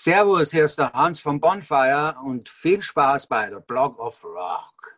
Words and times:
Servus, 0.00 0.52
hier 0.52 0.64
ist 0.64 0.78
der 0.78 0.92
Hans 0.92 1.18
von 1.18 1.40
Bonfire 1.40 2.14
und 2.22 2.48
viel 2.48 2.80
Spaß 2.80 3.26
bei 3.26 3.50
der 3.50 3.58
Blog 3.58 3.98
of 3.98 4.24
Rock. 4.24 4.97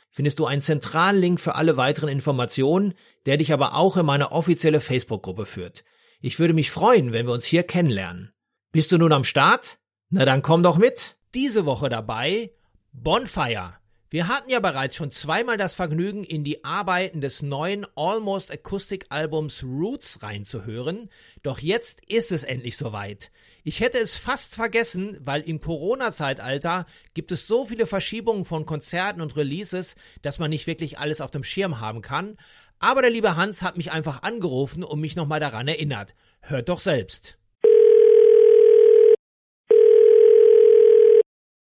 findest 0.11 0.37
du 0.37 0.45
einen 0.45 0.61
zentralen 0.61 1.19
Link 1.19 1.39
für 1.39 1.55
alle 1.55 1.77
weiteren 1.77 2.09
Informationen, 2.09 2.93
der 3.25 3.37
dich 3.37 3.51
aber 3.51 3.75
auch 3.75 3.97
in 3.97 4.05
meine 4.05 4.31
offizielle 4.31 4.81
Facebook-Gruppe 4.81 5.45
führt. 5.45 5.83
Ich 6.19 6.37
würde 6.37 6.53
mich 6.53 6.69
freuen, 6.69 7.13
wenn 7.13 7.25
wir 7.25 7.33
uns 7.33 7.45
hier 7.45 7.63
kennenlernen. 7.63 8.31
Bist 8.71 8.91
du 8.91 8.97
nun 8.97 9.13
am 9.13 9.23
Start? 9.23 9.79
Na 10.09 10.25
dann 10.25 10.43
komm 10.43 10.61
doch 10.61 10.77
mit. 10.77 11.17
Diese 11.33 11.65
Woche 11.65 11.89
dabei 11.89 12.51
Bonfire. 12.91 13.75
Wir 14.09 14.27
hatten 14.27 14.49
ja 14.49 14.59
bereits 14.59 14.97
schon 14.97 15.09
zweimal 15.09 15.55
das 15.55 15.73
Vergnügen, 15.73 16.25
in 16.25 16.43
die 16.43 16.65
Arbeiten 16.65 17.21
des 17.21 17.41
neuen 17.41 17.87
Almost 17.95 18.51
Acoustic 18.51 19.05
Albums 19.07 19.63
Roots 19.63 20.21
reinzuhören, 20.21 21.09
doch 21.43 21.59
jetzt 21.59 22.01
ist 22.09 22.33
es 22.33 22.43
endlich 22.43 22.75
soweit. 22.75 23.31
Ich 23.63 23.79
hätte 23.79 23.99
es 23.99 24.15
fast 24.15 24.55
vergessen, 24.55 25.17
weil 25.19 25.41
im 25.41 25.61
Corona-Zeitalter 25.61 26.87
gibt 27.13 27.31
es 27.31 27.45
so 27.45 27.67
viele 27.67 27.85
Verschiebungen 27.85 28.43
von 28.43 28.65
Konzerten 28.65 29.21
und 29.21 29.37
Releases, 29.37 29.95
dass 30.23 30.39
man 30.39 30.49
nicht 30.49 30.65
wirklich 30.65 30.97
alles 30.97 31.21
auf 31.21 31.29
dem 31.29 31.43
Schirm 31.43 31.79
haben 31.79 32.01
kann. 32.01 32.37
Aber 32.79 33.03
der 33.03 33.11
liebe 33.11 33.35
Hans 33.35 33.61
hat 33.61 33.77
mich 33.77 33.91
einfach 33.91 34.23
angerufen 34.23 34.83
und 34.83 34.99
mich 34.99 35.15
nochmal 35.15 35.39
daran 35.39 35.67
erinnert. 35.67 36.15
Hört 36.41 36.69
doch 36.69 36.79
selbst. 36.79 37.37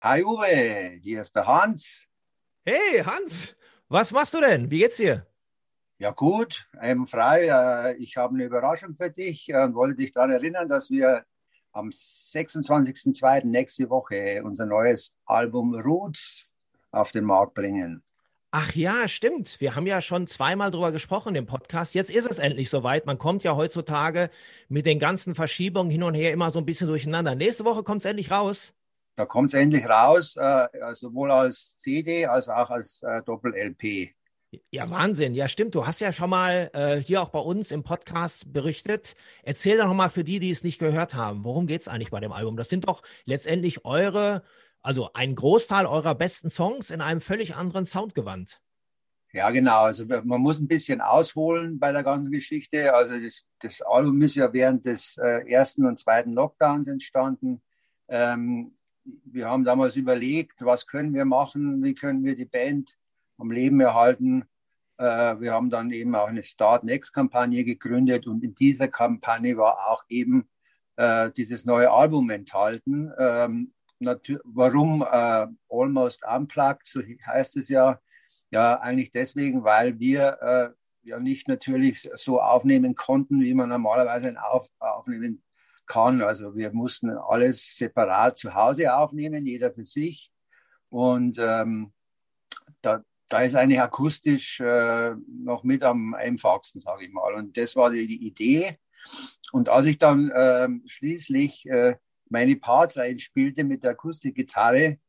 Hi 0.01 0.21
Uwe, 0.21 0.99
hier 1.01 1.21
ist 1.21 1.33
der 1.33 1.47
Hans. 1.47 2.05
Hey 2.65 3.03
Hans, 3.05 3.55
was 3.87 4.11
machst 4.11 4.33
du 4.33 4.41
denn? 4.41 4.69
Wie 4.69 4.79
geht's 4.79 4.97
dir? 4.97 5.25
Ja 5.97 6.11
gut, 6.11 6.67
eben 6.83 7.07
frei. 7.07 7.47
Äh, 7.47 7.95
ich 8.03 8.17
habe 8.17 8.33
eine 8.33 8.43
Überraschung 8.43 8.95
für 8.95 9.09
dich 9.09 9.47
und 9.53 9.75
wollte 9.75 9.95
dich 9.95 10.11
daran 10.11 10.31
erinnern, 10.31 10.67
dass 10.67 10.89
wir 10.89 11.23
am 11.75 11.89
26.02. 11.89 13.45
nächste 13.45 13.89
Woche 13.89 14.41
unser 14.43 14.65
neues 14.65 15.13
Album 15.25 15.75
Roots 15.75 16.47
auf 16.91 17.11
den 17.11 17.25
Markt 17.25 17.53
bringen. 17.53 18.01
Ach 18.51 18.73
ja, 18.73 19.09
stimmt. 19.09 19.59
Wir 19.59 19.75
haben 19.75 19.85
ja 19.85 19.99
schon 19.99 20.27
zweimal 20.27 20.71
drüber 20.71 20.93
gesprochen 20.93 21.35
im 21.35 21.45
Podcast. 21.45 21.93
Jetzt 21.93 22.09
ist 22.09 22.31
es 22.31 22.39
endlich 22.39 22.69
soweit. 22.69 23.05
Man 23.05 23.17
kommt 23.17 23.43
ja 23.43 23.57
heutzutage 23.57 24.29
mit 24.69 24.85
den 24.85 24.97
ganzen 24.97 25.35
Verschiebungen 25.35 25.91
hin 25.91 26.03
und 26.03 26.13
her 26.13 26.31
immer 26.31 26.51
so 26.51 26.59
ein 26.59 26.65
bisschen 26.65 26.87
durcheinander. 26.87 27.35
Nächste 27.35 27.65
Woche 27.65 27.83
kommt 27.83 28.03
es 28.03 28.05
endlich 28.05 28.31
raus. 28.31 28.73
Da 29.17 29.25
kommt 29.25 29.49
es 29.49 29.55
endlich 29.55 29.85
raus, 29.85 30.37
äh, 30.37 30.67
sowohl 30.93 31.31
als 31.31 31.75
CD 31.77 32.25
als 32.25 32.47
auch 32.47 32.69
als 32.69 33.03
äh, 33.03 33.21
Doppel-LP. 33.23 34.13
Ja, 34.69 34.89
Wahnsinn. 34.89 35.35
Ja, 35.35 35.47
stimmt. 35.47 35.75
Du 35.75 35.85
hast 35.85 35.99
ja 36.01 36.11
schon 36.11 36.29
mal 36.29 36.69
äh, 36.73 36.97
hier 36.97 37.21
auch 37.21 37.29
bei 37.29 37.39
uns 37.39 37.71
im 37.71 37.83
Podcast 37.83 38.51
berichtet. 38.53 39.15
Erzähl 39.43 39.77
doch 39.77 39.87
nochmal 39.87 40.09
für 40.09 40.23
die, 40.23 40.39
die 40.39 40.49
es 40.49 40.63
nicht 40.63 40.79
gehört 40.79 41.15
haben, 41.15 41.43
worum 41.43 41.67
geht 41.67 41.81
es 41.81 41.87
eigentlich 41.87 42.11
bei 42.11 42.19
dem 42.19 42.31
Album? 42.31 42.57
Das 42.57 42.69
sind 42.69 42.87
doch 42.87 43.01
letztendlich 43.25 43.85
eure, 43.85 44.43
also 44.81 45.09
ein 45.13 45.35
Großteil 45.35 45.85
eurer 45.85 46.15
besten 46.15 46.49
Songs 46.49 46.89
in 46.89 47.01
einem 47.01 47.21
völlig 47.21 47.55
anderen 47.55 47.85
Soundgewand. 47.85 48.61
Ja, 49.33 49.49
genau. 49.49 49.81
Also 49.83 50.05
man 50.05 50.39
muss 50.39 50.59
ein 50.59 50.67
bisschen 50.67 51.01
ausholen 51.01 51.77
bei 51.77 51.91
der 51.91 52.03
ganzen 52.03 52.31
Geschichte. 52.31 52.93
Also 52.93 53.19
das, 53.19 53.45
das 53.59 53.81
Album 53.81 54.21
ist 54.21 54.35
ja 54.35 54.53
während 54.53 54.85
des 54.85 55.17
äh, 55.17 55.45
ersten 55.51 55.85
und 55.85 55.99
zweiten 55.99 56.31
Lockdowns 56.31 56.87
entstanden. 56.87 57.61
Ähm, 58.07 58.77
wir 59.03 59.49
haben 59.49 59.65
damals 59.65 59.97
überlegt, 59.97 60.63
was 60.63 60.87
können 60.87 61.13
wir 61.13 61.25
machen, 61.25 61.83
wie 61.83 61.93
können 61.93 62.23
wir 62.23 62.35
die 62.35 62.45
Band 62.45 62.95
am 63.37 63.51
Leben 63.51 63.79
erhalten. 63.79 64.45
Äh, 64.97 65.39
wir 65.39 65.53
haben 65.53 65.69
dann 65.69 65.91
eben 65.91 66.15
auch 66.15 66.27
eine 66.27 66.43
Start-Next-Kampagne 66.43 67.63
gegründet 67.63 68.27
und 68.27 68.43
in 68.43 68.55
dieser 68.55 68.87
Kampagne 68.87 69.57
war 69.57 69.89
auch 69.89 70.03
eben 70.09 70.47
äh, 70.95 71.31
dieses 71.31 71.65
neue 71.65 71.91
Album 71.91 72.29
enthalten. 72.29 73.11
Ähm, 73.17 73.73
warum 74.43 75.01
äh, 75.01 75.47
Almost 75.69 76.23
Unplugged, 76.25 76.87
so 76.87 77.01
heißt 77.25 77.57
es 77.57 77.69
ja. 77.69 77.99
Ja, 78.51 78.79
eigentlich 78.79 79.11
deswegen, 79.11 79.63
weil 79.63 79.99
wir 79.99 80.37
äh, 80.41 81.09
ja 81.09 81.19
nicht 81.19 81.47
natürlich 81.47 82.09
so 82.15 82.41
aufnehmen 82.41 82.95
konnten, 82.95 83.41
wie 83.41 83.53
man 83.53 83.69
normalerweise 83.69 84.35
auf, 84.41 84.67
aufnehmen 84.79 85.43
kann. 85.85 86.21
Also 86.21 86.55
wir 86.55 86.71
mussten 86.71 87.09
alles 87.09 87.75
separat 87.75 88.37
zu 88.37 88.53
Hause 88.53 88.95
aufnehmen, 88.95 89.45
jeder 89.45 89.71
für 89.71 89.85
sich. 89.85 90.31
Und 90.89 91.37
ähm, 91.39 91.91
da, 93.29 93.41
ist 93.41 93.55
eigentlich 93.55 93.81
akustisch 93.81 94.59
äh, 94.59 95.15
noch 95.27 95.63
mit 95.63 95.83
am 95.83 96.13
einfachsten, 96.13 96.79
sage 96.79 97.05
ich 97.05 97.11
mal. 97.11 97.33
Und 97.33 97.57
das 97.57 97.75
war 97.75 97.91
die, 97.91 98.07
die 98.07 98.25
Idee. 98.25 98.77
Und 99.51 99.69
als 99.69 99.85
ich 99.85 99.97
dann 99.97 100.29
äh, 100.31 100.67
schließlich 100.85 101.65
äh, 101.67 101.95
meine 102.29 102.55
Parts 102.55 102.97
einspielte 102.97 103.63
mit 103.63 103.83
der 103.83 103.91
Akustikgitarre, 103.91 104.99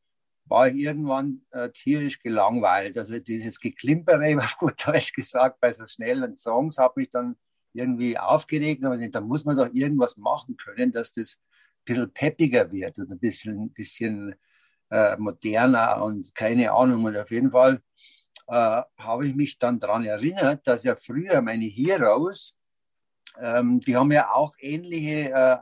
war 0.45 0.69
ich 0.69 0.75
irgendwann 0.75 1.41
äh, 1.51 1.69
tierisch 1.69 2.19
gelangweilt. 2.19 2.97
Also 2.97 3.19
dieses 3.19 3.59
Geklimpere, 3.59 4.37
auf 4.43 4.57
gut 4.57 4.85
Deutsch 4.85 5.13
gesagt, 5.13 5.59
bei 5.59 5.73
so 5.73 5.85
schnellen 5.85 6.35
Songs 6.35 6.77
hat 6.77 6.95
mich 6.97 7.09
dann 7.09 7.35
irgendwie 7.73 8.17
aufgeregt. 8.17 8.83
Aber 8.83 8.97
da 8.97 9.21
muss 9.21 9.45
man 9.45 9.57
doch 9.57 9.69
irgendwas 9.73 10.17
machen 10.17 10.57
können, 10.57 10.91
dass 10.91 11.11
das 11.11 11.35
ein 11.35 11.83
bisschen 11.85 12.13
peppiger 12.13 12.71
wird 12.71 12.97
und 12.99 13.11
ein 13.11 13.19
bisschen, 13.19 13.59
ein 13.63 13.73
bisschen 13.73 14.35
äh, 14.89 15.15
moderner 15.17 16.03
und 16.03 16.33
keine 16.35 16.71
Ahnung. 16.71 17.05
Und 17.05 17.17
auf 17.17 17.31
jeden 17.31 17.51
Fall 17.51 17.81
äh, 18.47 18.81
habe 18.97 19.27
ich 19.27 19.35
mich 19.35 19.57
dann 19.57 19.79
daran 19.79 20.05
erinnert, 20.05 20.65
dass 20.67 20.83
ja 20.83 20.95
früher 20.95 21.41
meine 21.41 21.65
Heroes, 21.65 22.55
ähm, 23.39 23.79
die 23.81 23.95
haben 23.95 24.11
ja 24.11 24.31
auch 24.31 24.53
ähnliche 24.59 25.31
äh, 25.31 25.57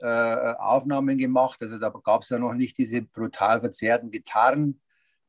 äh, 0.00 0.54
Aufnahmen 0.54 1.18
gemacht. 1.18 1.60
Also 1.60 1.78
da 1.78 1.88
gab 1.88 2.22
es 2.22 2.28
ja 2.28 2.38
noch 2.38 2.54
nicht 2.54 2.78
diese 2.78 3.02
brutal 3.02 3.60
verzerrten 3.60 4.10
Gitarren. 4.10 4.80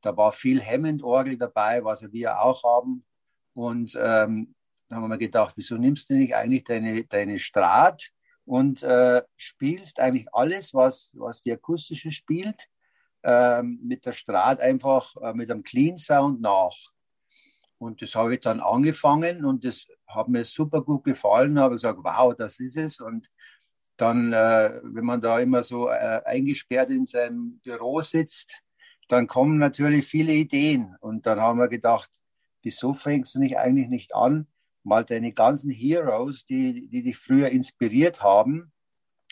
Da 0.02 0.16
war 0.16 0.32
viel 0.32 0.62
Hammond-Orgel 0.64 1.38
dabei, 1.38 1.84
was 1.84 2.02
wir 2.12 2.40
auch 2.42 2.64
haben. 2.64 3.06
Und 3.54 3.96
ähm, 4.00 4.56
da 4.88 4.98
haben 4.98 5.10
wir 5.10 5.18
gedacht, 5.18 5.54
wieso 5.58 5.76
nimmst 5.76 6.10
du 6.10 6.16
nicht 6.16 6.36
eigentlich 6.36 6.64
deine, 6.64 7.04
deine 7.06 7.40
Strat 7.40 8.10
und 8.46 8.82
äh, 8.84 9.22
spielst 9.38 10.00
eigentlich 10.00 10.28
alles, 10.34 10.74
was, 10.74 11.12
was 11.16 11.42
die 11.42 11.52
akustische 11.52 12.12
spielt, 12.12 12.68
ähm, 13.24 13.80
mit 13.84 14.06
der 14.06 14.12
Strat 14.12 14.59
einfach 14.59 15.16
äh, 15.22 15.34
mit 15.34 15.52
einem 15.52 15.63
Clean 15.63 15.97
Sound 15.97 16.41
nach. 16.41 16.76
Und 17.78 18.02
das 18.02 18.16
habe 18.16 18.34
ich 18.34 18.41
dann 18.41 18.59
angefangen 18.59 19.46
und 19.46 19.64
das 19.64 19.88
hat 20.08 20.28
mir 20.28 20.44
super 20.44 20.82
gut 20.82 21.03
gefallen. 21.05 21.59
Habe 21.59 21.76
gesagt, 21.76 21.99
wow, 22.03 22.35
das 22.35 22.59
ist 22.59 22.78
es. 22.78 22.99
Und 22.99 23.29
dann, 23.96 24.34
äh, 24.34 24.79
wenn 24.84 25.05
man 25.05 25.22
da 25.22 25.40
immer 25.40 25.64
so 25.64 25.90
äh, 25.90 26.22
eingesperrt 26.26 26.90
in 26.90 27.05
seinem 27.05 27.59
Büro 27.59 28.02
sitzt, 28.02 28.52
dann 29.08 29.28
kommen 29.28 29.58
natürlich 29.58 30.05
viele 30.05 30.34
Ideen. 30.34 30.96
Und 30.99 31.26
dann 31.26 31.40
haben 31.40 31.59
wir 31.59 31.67
gedacht, 31.67 32.09
wieso 32.61 32.94
fängst 32.94 33.35
du 33.35 33.40
nicht 33.40 33.58
eigentlich 33.58 33.90
nicht 33.90 34.14
an, 34.14 34.47
mal 34.84 35.03
deine 35.03 35.32
ganzen 35.32 35.72
Heroes, 35.72 36.46
die, 36.46 36.88
die 36.88 37.03
dich 37.03 37.17
früher 37.17 37.49
inspiriert 37.49 38.22
haben, 38.22 38.72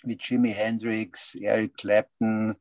wie 0.04 0.18
Jimi 0.20 0.52
Hendrix, 0.52 1.36
Eric 1.36 1.76
Clapton, 1.78 2.56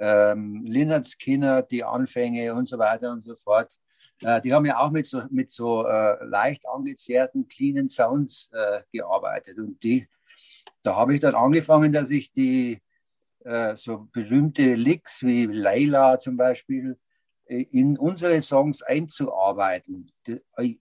ähm, 0.00 0.64
Leonard 0.64 1.06
Skinner, 1.06 1.62
die 1.62 1.84
Anfänge 1.84 2.54
und 2.54 2.68
so 2.68 2.78
weiter 2.78 3.12
und 3.12 3.20
so 3.20 3.36
fort. 3.36 3.78
Äh, 4.22 4.40
die 4.40 4.52
haben 4.52 4.64
ja 4.64 4.78
auch 4.78 4.90
mit 4.90 5.06
so, 5.06 5.22
mit 5.30 5.50
so 5.50 5.86
äh, 5.86 6.24
leicht 6.24 6.66
angezerrten, 6.66 7.46
cleanen 7.48 7.88
Sounds 7.88 8.50
äh, 8.52 8.82
gearbeitet. 8.92 9.58
Und 9.58 9.82
die, 9.82 10.08
da 10.82 10.96
habe 10.96 11.14
ich 11.14 11.20
dann 11.20 11.34
angefangen, 11.34 11.92
dass 11.92 12.10
ich 12.10 12.32
die 12.32 12.80
äh, 13.44 13.76
so 13.76 14.08
berühmte 14.12 14.74
Licks 14.74 15.22
wie 15.22 15.46
Layla 15.46 16.18
zum 16.18 16.36
Beispiel 16.36 16.98
in 17.46 17.98
unsere 17.98 18.40
Songs 18.40 18.80
einzuarbeiten. 18.80 20.12
Die, 20.24 20.80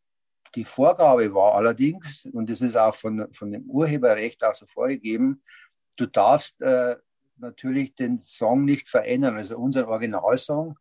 die, 0.54 0.66
Vorgabe 0.66 1.34
war 1.34 1.56
allerdings, 1.56 2.28
und 2.32 2.48
das 2.48 2.62
ist 2.62 2.78
auch 2.78 2.94
von, 2.94 3.28
von 3.34 3.52
dem 3.52 3.64
Urheberrecht 3.64 4.44
auch 4.44 4.54
so 4.54 4.68
vorgegeben, 4.68 5.42
du 5.98 6.06
darfst 6.06 6.62
äh, 6.62 6.96
natürlich 7.40 7.96
den 7.96 8.18
Song 8.18 8.66
nicht 8.66 8.90
verändern. 8.90 9.38
Also 9.38 9.58
unser 9.58 9.88
Originalsong 9.88 10.78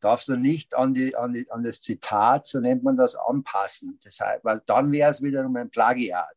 darfst 0.00 0.28
du 0.28 0.36
nicht 0.36 0.74
an, 0.74 0.94
die, 0.94 1.16
an, 1.16 1.32
die, 1.32 1.50
an 1.50 1.62
das 1.62 1.80
Zitat, 1.80 2.46
so 2.46 2.60
nennt 2.60 2.82
man 2.82 2.96
das, 2.96 3.14
anpassen. 3.14 3.98
Das 4.02 4.20
heißt, 4.20 4.44
weil 4.44 4.60
dann 4.66 4.90
wäre 4.92 5.10
es 5.10 5.22
wiederum 5.22 5.56
ein 5.56 5.70
Plagiat. 5.70 6.36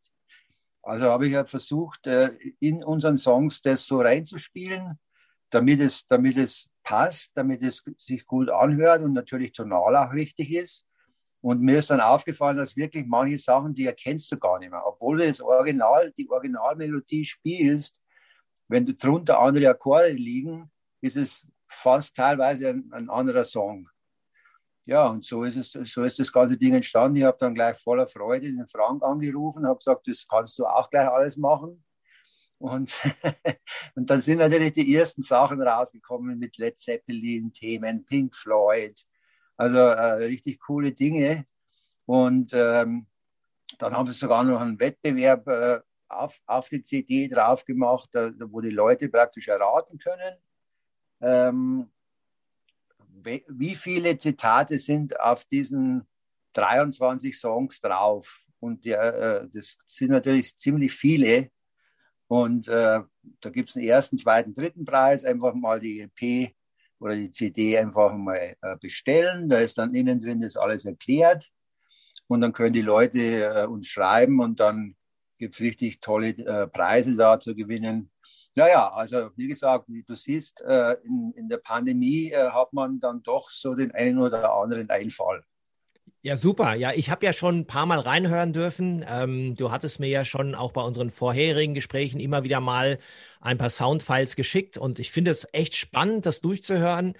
Also 0.83 1.05
habe 1.05 1.27
ich 1.27 1.33
halt 1.33 1.49
versucht, 1.49 2.05
äh, 2.05 2.31
in 2.59 2.83
unseren 2.83 3.17
Songs 3.17 3.61
das 3.61 3.85
so 3.85 4.01
reinzuspielen, 4.01 4.99
damit 5.49 5.79
es, 5.79 6.05
damit 6.07 6.37
es 6.37 6.69
passt, 6.83 7.31
damit 7.35 7.63
es 7.63 7.83
sich 7.97 8.25
gut 8.27 8.49
anhört 8.51 9.01
und 9.01 9.13
natürlich 9.13 9.51
tonal 9.51 9.95
auch 9.95 10.13
richtig 10.13 10.51
ist. 10.53 10.85
Und 11.41 11.61
mir 11.61 11.79
ist 11.79 11.89
dann 11.89 12.01
aufgefallen, 12.01 12.57
dass 12.57 12.75
wirklich 12.75 13.05
manche 13.05 13.37
Sachen, 13.37 13.73
die 13.73 13.85
erkennst 13.85 14.31
du 14.31 14.37
gar 14.37 14.59
nicht 14.59 14.71
mehr. 14.71 14.83
Obwohl 14.85 15.17
du 15.17 15.27
das 15.27 15.41
Original, 15.41 16.11
die 16.11 16.29
Originalmelodie 16.29 17.25
spielst, 17.25 17.99
wenn 18.67 18.85
drunter 18.85 19.39
andere 19.39 19.69
Akkorde 19.69 20.11
liegen, 20.11 20.71
ist 21.01 21.17
es 21.17 21.47
fast 21.67 22.15
teilweise 22.15 22.69
ein, 22.69 22.91
ein 22.91 23.09
anderer 23.09 23.43
Song. 23.43 23.89
Ja, 24.87 25.07
und 25.07 25.25
so 25.25 25.43
ist, 25.43 25.55
es, 25.55 25.71
so 25.91 26.03
ist 26.03 26.19
das 26.19 26.31
ganze 26.31 26.57
Ding 26.57 26.75
entstanden. 26.75 27.17
Ich 27.17 27.23
habe 27.23 27.37
dann 27.39 27.55
gleich 27.55 27.77
voller 27.77 28.07
Freude 28.07 28.47
den 28.47 28.67
Frank 28.67 29.03
angerufen, 29.03 29.65
habe 29.65 29.77
gesagt, 29.77 30.07
das 30.07 30.27
kannst 30.27 30.59
du 30.59 30.65
auch 30.65 30.89
gleich 30.89 31.07
alles 31.07 31.37
machen. 31.37 31.83
Und, 32.59 32.93
und 33.95 34.09
dann 34.09 34.21
sind 34.21 34.37
natürlich 34.37 34.73
die 34.73 34.95
ersten 34.95 35.23
Sachen 35.23 35.61
rausgekommen 35.61 36.37
mit 36.37 36.57
Led 36.57 36.79
Zeppelin-Themen, 36.79 38.05
Pink 38.05 38.35
Floyd, 38.35 39.01
also 39.57 39.79
äh, 39.79 40.25
richtig 40.25 40.59
coole 40.59 40.91
Dinge. 40.91 41.45
Und 42.05 42.53
ähm, 42.53 43.07
dann 43.79 43.93
haben 43.93 44.07
wir 44.07 44.13
sogar 44.13 44.43
noch 44.43 44.61
einen 44.61 44.79
Wettbewerb 44.79 45.47
äh, 45.47 45.79
auf, 46.07 46.39
auf 46.45 46.69
die 46.69 46.83
CD 46.83 47.27
drauf 47.27 47.65
gemacht, 47.65 48.09
da, 48.11 48.31
wo 48.39 48.61
die 48.61 48.69
Leute 48.69 49.09
praktisch 49.09 49.47
erraten 49.47 49.97
können, 49.97 50.35
ähm, 51.21 51.91
wie 53.47 53.75
viele 53.75 54.17
Zitate 54.17 54.77
sind 54.77 55.19
auf 55.19 55.45
diesen 55.45 56.07
23 56.53 57.37
Songs 57.37 57.81
drauf. 57.81 58.41
Und 58.59 58.85
ja, 58.85 59.01
äh, 59.09 59.49
das 59.51 59.77
sind 59.87 60.11
natürlich 60.11 60.57
ziemlich 60.57 60.93
viele. 60.93 61.51
Und 62.27 62.67
äh, 62.67 63.01
da 63.41 63.49
gibt 63.49 63.69
es 63.69 63.75
einen 63.75 63.87
ersten, 63.87 64.17
zweiten, 64.17 64.53
dritten 64.53 64.85
Preis. 64.85 65.25
Einfach 65.25 65.53
mal 65.53 65.79
die 65.79 66.01
EP 66.01 66.53
oder 66.99 67.15
die 67.15 67.31
CD 67.31 67.77
einfach 67.77 68.13
mal 68.13 68.55
äh, 68.61 68.77
bestellen. 68.77 69.49
Da 69.49 69.57
ist 69.57 69.77
dann 69.77 69.93
innen 69.93 70.19
drin 70.19 70.41
das 70.41 70.57
alles 70.57 70.85
erklärt. 70.85 71.51
Und 72.27 72.41
dann 72.41 72.53
können 72.53 72.73
die 72.73 72.81
Leute 72.81 73.19
äh, 73.19 73.65
uns 73.67 73.87
schreiben 73.87 74.39
und 74.39 74.59
dann 74.59 74.95
gibt 75.37 75.55
es 75.55 75.61
richtig 75.61 75.99
tolle 76.01 76.29
äh, 76.29 76.67
Preise 76.67 77.15
da 77.15 77.39
zu 77.39 77.55
gewinnen. 77.55 78.09
Naja, 78.55 78.89
also 78.89 79.31
wie 79.35 79.47
gesagt, 79.47 79.85
wie 79.89 80.03
du 80.03 80.15
siehst, 80.15 80.61
äh, 80.61 80.93
in, 81.03 81.33
in 81.35 81.49
der 81.49 81.57
Pandemie 81.57 82.31
äh, 82.31 82.49
hat 82.51 82.71
man 82.71 82.99
dann 82.99 83.21
doch 83.21 83.49
so 83.49 83.75
den 83.75 83.91
einen 83.91 84.17
oder 84.17 84.53
anderen 84.53 84.89
Einfall. 84.89 85.43
Ja, 86.21 86.37
super. 86.37 86.73
Ja, 86.73 86.91
ich 86.91 87.11
habe 87.11 87.23
ja 87.25 87.33
schon 87.33 87.59
ein 87.59 87.67
paar 87.67 87.85
Mal 87.85 87.99
reinhören 87.99 88.51
dürfen. 88.51 89.05
Ähm, 89.07 89.55
du 89.55 89.71
hattest 89.71 89.99
mir 89.99 90.07
ja 90.07 90.25
schon 90.25 90.55
auch 90.55 90.71
bei 90.71 90.81
unseren 90.81 91.11
vorherigen 91.11 91.75
Gesprächen 91.75 92.19
immer 92.19 92.43
wieder 92.43 92.59
mal 92.61 92.97
ein 93.41 93.59
paar 93.59 93.69
Soundfiles 93.69 94.35
geschickt 94.35 94.77
und 94.77 94.97
ich 94.97 95.11
finde 95.11 95.29
es 95.29 95.47
echt 95.51 95.75
spannend, 95.75 96.25
das 96.25 96.41
durchzuhören. 96.41 97.13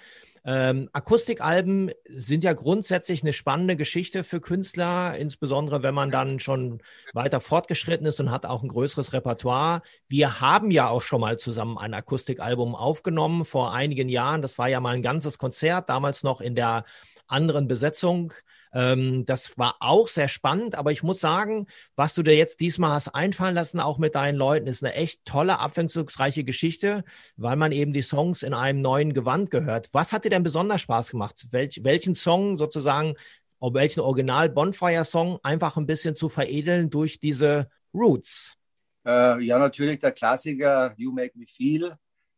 Ähm, 0.48 0.88
Akustikalben 0.92 1.90
sind 2.08 2.44
ja 2.44 2.52
grundsätzlich 2.52 3.22
eine 3.22 3.32
spannende 3.32 3.74
Geschichte 3.74 4.22
für 4.22 4.40
Künstler, 4.40 5.16
insbesondere 5.18 5.82
wenn 5.82 5.94
man 5.94 6.12
dann 6.12 6.38
schon 6.38 6.80
weiter 7.12 7.40
fortgeschritten 7.40 8.06
ist 8.06 8.20
und 8.20 8.30
hat 8.30 8.46
auch 8.46 8.62
ein 8.62 8.68
größeres 8.68 9.12
Repertoire. 9.12 9.82
Wir 10.06 10.40
haben 10.40 10.70
ja 10.70 10.88
auch 10.88 11.02
schon 11.02 11.20
mal 11.20 11.36
zusammen 11.36 11.78
ein 11.78 11.94
Akustikalbum 11.94 12.76
aufgenommen 12.76 13.44
vor 13.44 13.74
einigen 13.74 14.08
Jahren. 14.08 14.40
Das 14.40 14.56
war 14.56 14.68
ja 14.68 14.78
mal 14.78 14.94
ein 14.94 15.02
ganzes 15.02 15.36
Konzert, 15.38 15.88
damals 15.88 16.22
noch 16.22 16.40
in 16.40 16.54
der 16.54 16.84
anderen 17.26 17.66
Besetzung. 17.66 18.32
Ähm, 18.76 19.24
das 19.24 19.56
war 19.56 19.76
auch 19.80 20.06
sehr 20.06 20.28
spannend, 20.28 20.74
aber 20.74 20.92
ich 20.92 21.02
muss 21.02 21.18
sagen, 21.18 21.66
was 21.94 22.12
du 22.12 22.22
dir 22.22 22.36
jetzt 22.36 22.60
diesmal 22.60 22.90
hast 22.90 23.08
einfallen 23.08 23.54
lassen, 23.54 23.80
auch 23.80 23.96
mit 23.96 24.14
deinen 24.14 24.36
Leuten, 24.36 24.66
ist 24.66 24.84
eine 24.84 24.92
echt 24.92 25.24
tolle, 25.24 25.60
abwechslungsreiche 25.60 26.44
Geschichte, 26.44 27.02
weil 27.38 27.56
man 27.56 27.72
eben 27.72 27.94
die 27.94 28.02
Songs 28.02 28.42
in 28.42 28.52
einem 28.52 28.82
neuen 28.82 29.14
Gewand 29.14 29.50
gehört. 29.50 29.88
Was 29.94 30.12
hat 30.12 30.26
dir 30.26 30.28
denn 30.30 30.42
besonders 30.42 30.82
Spaß 30.82 31.12
gemacht? 31.12 31.46
Welch, 31.52 31.84
welchen 31.84 32.14
Song 32.14 32.58
sozusagen, 32.58 33.14
welchen 33.60 34.00
Original 34.00 34.50
Bonfire-Song 34.50 35.38
einfach 35.42 35.78
ein 35.78 35.86
bisschen 35.86 36.14
zu 36.14 36.28
veredeln 36.28 36.90
durch 36.90 37.18
diese 37.18 37.70
Roots? 37.94 38.58
Äh, 39.06 39.42
ja, 39.42 39.58
natürlich 39.58 40.00
der 40.00 40.12
Klassiker 40.12 40.92
You 40.98 41.12
Make 41.12 41.32
Me 41.38 41.46
Feel. 41.46 41.96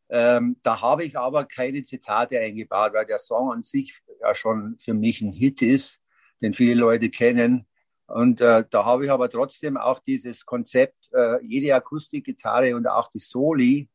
Ähm, 0.08 0.56
da 0.62 0.81
habe 0.81 1.02
ich 1.02 1.19
aber 1.19 1.46
keine 1.46 1.82
Zitate 1.82 2.38
eingebaut, 2.38 2.93
weil 2.94 3.06
der 3.06 3.19
Song 3.19 3.50
an 3.50 3.62
sich 3.62 3.99
ja 4.20 4.37
schon 4.37 4.79
für 4.79 4.94
mich 4.94 5.20
ein 5.20 5.32
Hit 5.32 5.62
ist 5.62 5.99
den 6.43 6.55
viele 6.55 6.75
Leute 6.75 7.11
kennen. 7.11 7.67
Und 8.06 8.40
äh, 8.40 8.64
da 8.70 8.85
habe 8.85 9.05
ich 9.05 9.11
aber 9.11 9.29
trotzdem 9.29 9.76
auch 9.76 9.99
dieses 9.99 10.46
Konzept, 10.46 11.11
äh, 11.12 11.44
jede 11.44 11.75
Akustikgitarre 11.75 12.75
und 12.75 12.87
auch 12.87 13.08
die 13.08 13.19
Soli, 13.19 13.88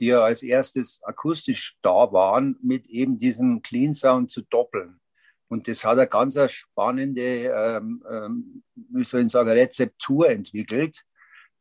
die 0.00 0.06
ja 0.06 0.22
als 0.22 0.42
erstes 0.42 1.00
akustisch 1.04 1.76
da 1.82 2.12
waren, 2.12 2.56
mit 2.62 2.86
eben 2.86 3.16
diesem 3.16 3.62
Clean 3.62 3.94
Sound 3.94 4.30
zu 4.30 4.42
doppeln. 4.42 5.00
Und 5.48 5.68
das 5.68 5.84
hat 5.84 5.98
eine 5.98 6.08
ganz 6.08 6.36
spannende, 6.50 7.22
ähm, 7.22 8.04
ähm, 8.10 8.64
wie 8.74 9.04
soll 9.04 9.24
ich 9.24 9.30
sagen, 9.30 9.50
Rezeptur 9.50 10.28
entwickelt. 10.28 11.04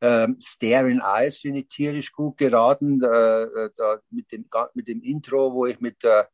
Ähm, 0.02 0.38
Staring 0.42 1.00
Eyes 1.00 1.38
finde 1.38 1.60
ich 1.60 1.68
tierisch 1.68 2.12
gut 2.12 2.38
geraten. 2.38 3.00
Da, 3.00 3.44
äh, 3.44 3.70
da 3.76 4.00
mit, 4.10 4.32
dem, 4.32 4.46
mit 4.74 4.88
dem 4.88 5.02
Intro, 5.04 5.54
wo 5.54 5.68
ich 5.68 5.80
mit 5.80 6.02
der 6.02 6.30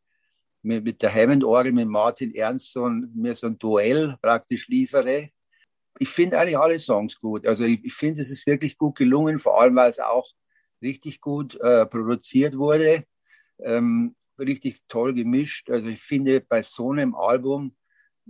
mit, 0.62 0.84
mit 0.84 1.02
der 1.02 1.14
Hammond-Orgel 1.14 1.72
mit 1.72 1.88
Martin 1.88 2.34
Ernst 2.36 2.76
mir 2.76 3.36
so 3.36 3.48
ein 3.48 3.58
Duell 3.58 4.18
praktisch 4.22 4.68
liefere. 4.68 5.30
Ich 6.00 6.10
finde 6.10 6.40
eigentlich 6.40 6.58
alle 6.58 6.80
Songs 6.80 7.20
gut. 7.20 7.46
Also 7.46 7.66
ich, 7.66 7.84
ich 7.84 7.94
finde, 7.94 8.22
es 8.22 8.30
ist 8.30 8.46
wirklich 8.48 8.78
gut 8.78 8.98
gelungen, 8.98 9.40
vor 9.40 9.60
allem 9.60 9.76
weil 9.76 9.90
es 9.90 10.00
auch 10.00 10.28
richtig 10.82 11.20
gut 11.22 11.56
äh, 11.60 11.86
produziert 11.86 12.58
wurde, 12.58 13.04
ähm, 13.60 14.16
richtig 14.38 14.82
toll 14.88 15.14
gemischt. 15.14 15.70
Also 15.70 15.88
ich 15.88 16.02
finde, 16.02 16.40
bei 16.42 16.62
so 16.62 16.92
einem 16.92 17.16
Album, 17.16 17.76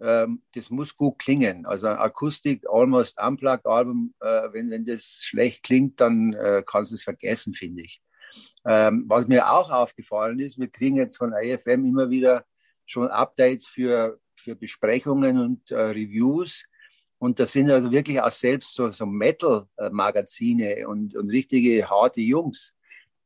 ähm, 0.02 0.42
das 0.54 0.70
muss 0.70 0.96
gut 0.96 1.20
klingen. 1.20 1.66
Also 1.66 1.88
ein 1.88 1.98
Akustik, 1.98 2.66
Almost 2.68 3.20
Unplugged 3.22 3.68
Album, 3.68 4.16
äh, 4.20 4.52
wenn, 4.52 4.72
wenn 4.72 4.86
das 4.86 5.20
schlecht 5.22 5.64
klingt, 5.64 6.00
dann 6.02 6.34
äh, 6.34 6.64
kannst 6.66 6.92
du 6.92 6.96
es 6.96 7.04
vergessen, 7.04 7.54
finde 7.54 7.84
ich. 7.84 8.02
Ähm, 8.66 9.06
was 9.08 9.28
mir 9.28 9.52
auch 9.52 9.70
aufgefallen 9.70 10.40
ist, 10.40 10.60
wir 10.60 10.68
kriegen 10.68 10.98
jetzt 10.98 11.18
von 11.18 11.34
IFM 11.34 11.86
immer 11.86 12.10
wieder 12.10 12.46
schon 12.86 13.08
Updates 13.08 13.68
für, 13.68 14.20
für 14.36 14.56
Besprechungen 14.56 15.40
und 15.40 15.72
äh, 15.72 15.80
Reviews. 15.80 16.66
Und 17.20 17.40
das 17.40 17.52
sind 17.52 17.70
also 17.70 17.92
wirklich 17.92 18.22
auch 18.22 18.32
selbst 18.32 18.74
so, 18.74 18.92
so 18.92 19.06
Metal-Magazine 19.06 20.88
und, 20.88 21.16
und 21.16 21.30
richtige 21.30 21.90
harte 21.90 22.22
Jungs, 22.22 22.74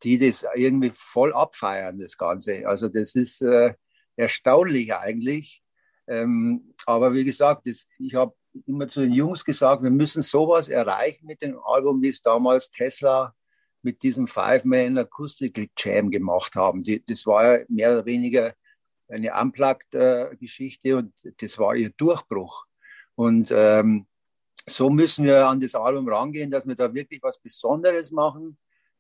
die 0.01 0.17
das 0.17 0.45
irgendwie 0.55 0.91
voll 0.93 1.33
abfeiern, 1.33 1.99
das 1.99 2.17
Ganze. 2.17 2.67
Also 2.67 2.89
das 2.89 3.15
ist 3.15 3.41
äh, 3.41 3.73
erstaunlich 4.15 4.93
eigentlich. 4.93 5.63
Ähm, 6.07 6.73
aber 6.85 7.13
wie 7.13 7.23
gesagt, 7.23 7.67
das, 7.67 7.87
ich 7.99 8.15
habe 8.15 8.33
immer 8.65 8.87
zu 8.87 9.01
den 9.01 9.13
Jungs 9.13 9.45
gesagt, 9.45 9.83
wir 9.83 9.91
müssen 9.91 10.21
sowas 10.21 10.67
erreichen 10.67 11.25
mit 11.25 11.41
dem 11.41 11.57
Album, 11.63 12.01
wie 12.01 12.09
es 12.09 12.21
damals 12.21 12.69
Tesla 12.71 13.33
mit 13.83 14.01
diesem 14.01 14.27
Five-Man 14.27 14.97
Acoustical 14.97 15.67
Jam 15.77 16.09
gemacht 16.09 16.55
haben. 16.55 16.83
Die, 16.83 17.03
das 17.03 17.25
war 17.25 17.59
ja 17.59 17.65
mehr 17.67 17.91
oder 17.91 18.05
weniger 18.05 18.53
eine 19.09 19.33
Unplugged-Geschichte 19.39 20.97
und 20.97 21.13
das 21.41 21.59
war 21.59 21.75
ihr 21.75 21.91
Durchbruch. 21.91 22.65
Und 23.15 23.51
ähm, 23.55 24.07
so 24.65 24.89
müssen 24.89 25.25
wir 25.25 25.47
an 25.47 25.59
das 25.59 25.75
Album 25.75 26.07
rangehen, 26.07 26.49
dass 26.49 26.65
wir 26.65 26.75
da 26.75 26.93
wirklich 26.93 27.21
was 27.21 27.39
Besonderes 27.39 28.11
machen. 28.11 28.57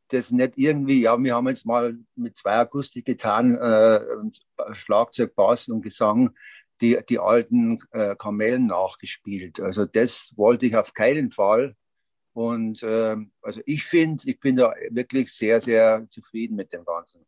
Das 0.09 0.31
nicht 0.31 0.57
irgendwie, 0.57 1.01
ja, 1.01 1.17
wir 1.17 1.33
haben 1.33 1.47
jetzt 1.47 1.65
mal 1.65 1.97
mit 2.15 2.37
zwei 2.37 2.57
Akustikgitarren 2.57 3.55
äh, 3.55 4.01
und 4.19 4.41
Schlagzeug, 4.73 5.33
Bass 5.33 5.69
und 5.69 5.81
Gesang 5.81 6.35
die, 6.81 6.99
die 7.07 7.19
alten 7.19 7.79
äh, 7.91 8.15
Kamellen 8.15 8.67
nachgespielt. 8.67 9.61
Also 9.61 9.85
das 9.85 10.33
wollte 10.35 10.65
ich 10.65 10.75
auf 10.75 10.93
keinen 10.93 11.31
Fall. 11.31 11.75
Und 12.33 12.81
äh, 12.81 13.15
also 13.41 13.61
ich 13.65 13.83
finde, 13.83 14.23
ich 14.25 14.39
bin 14.39 14.55
da 14.55 14.73
wirklich 14.89 15.31
sehr, 15.31 15.61
sehr 15.61 16.07
zufrieden 16.09 16.55
mit 16.55 16.73
dem 16.73 16.83
Ganzen. 16.83 17.25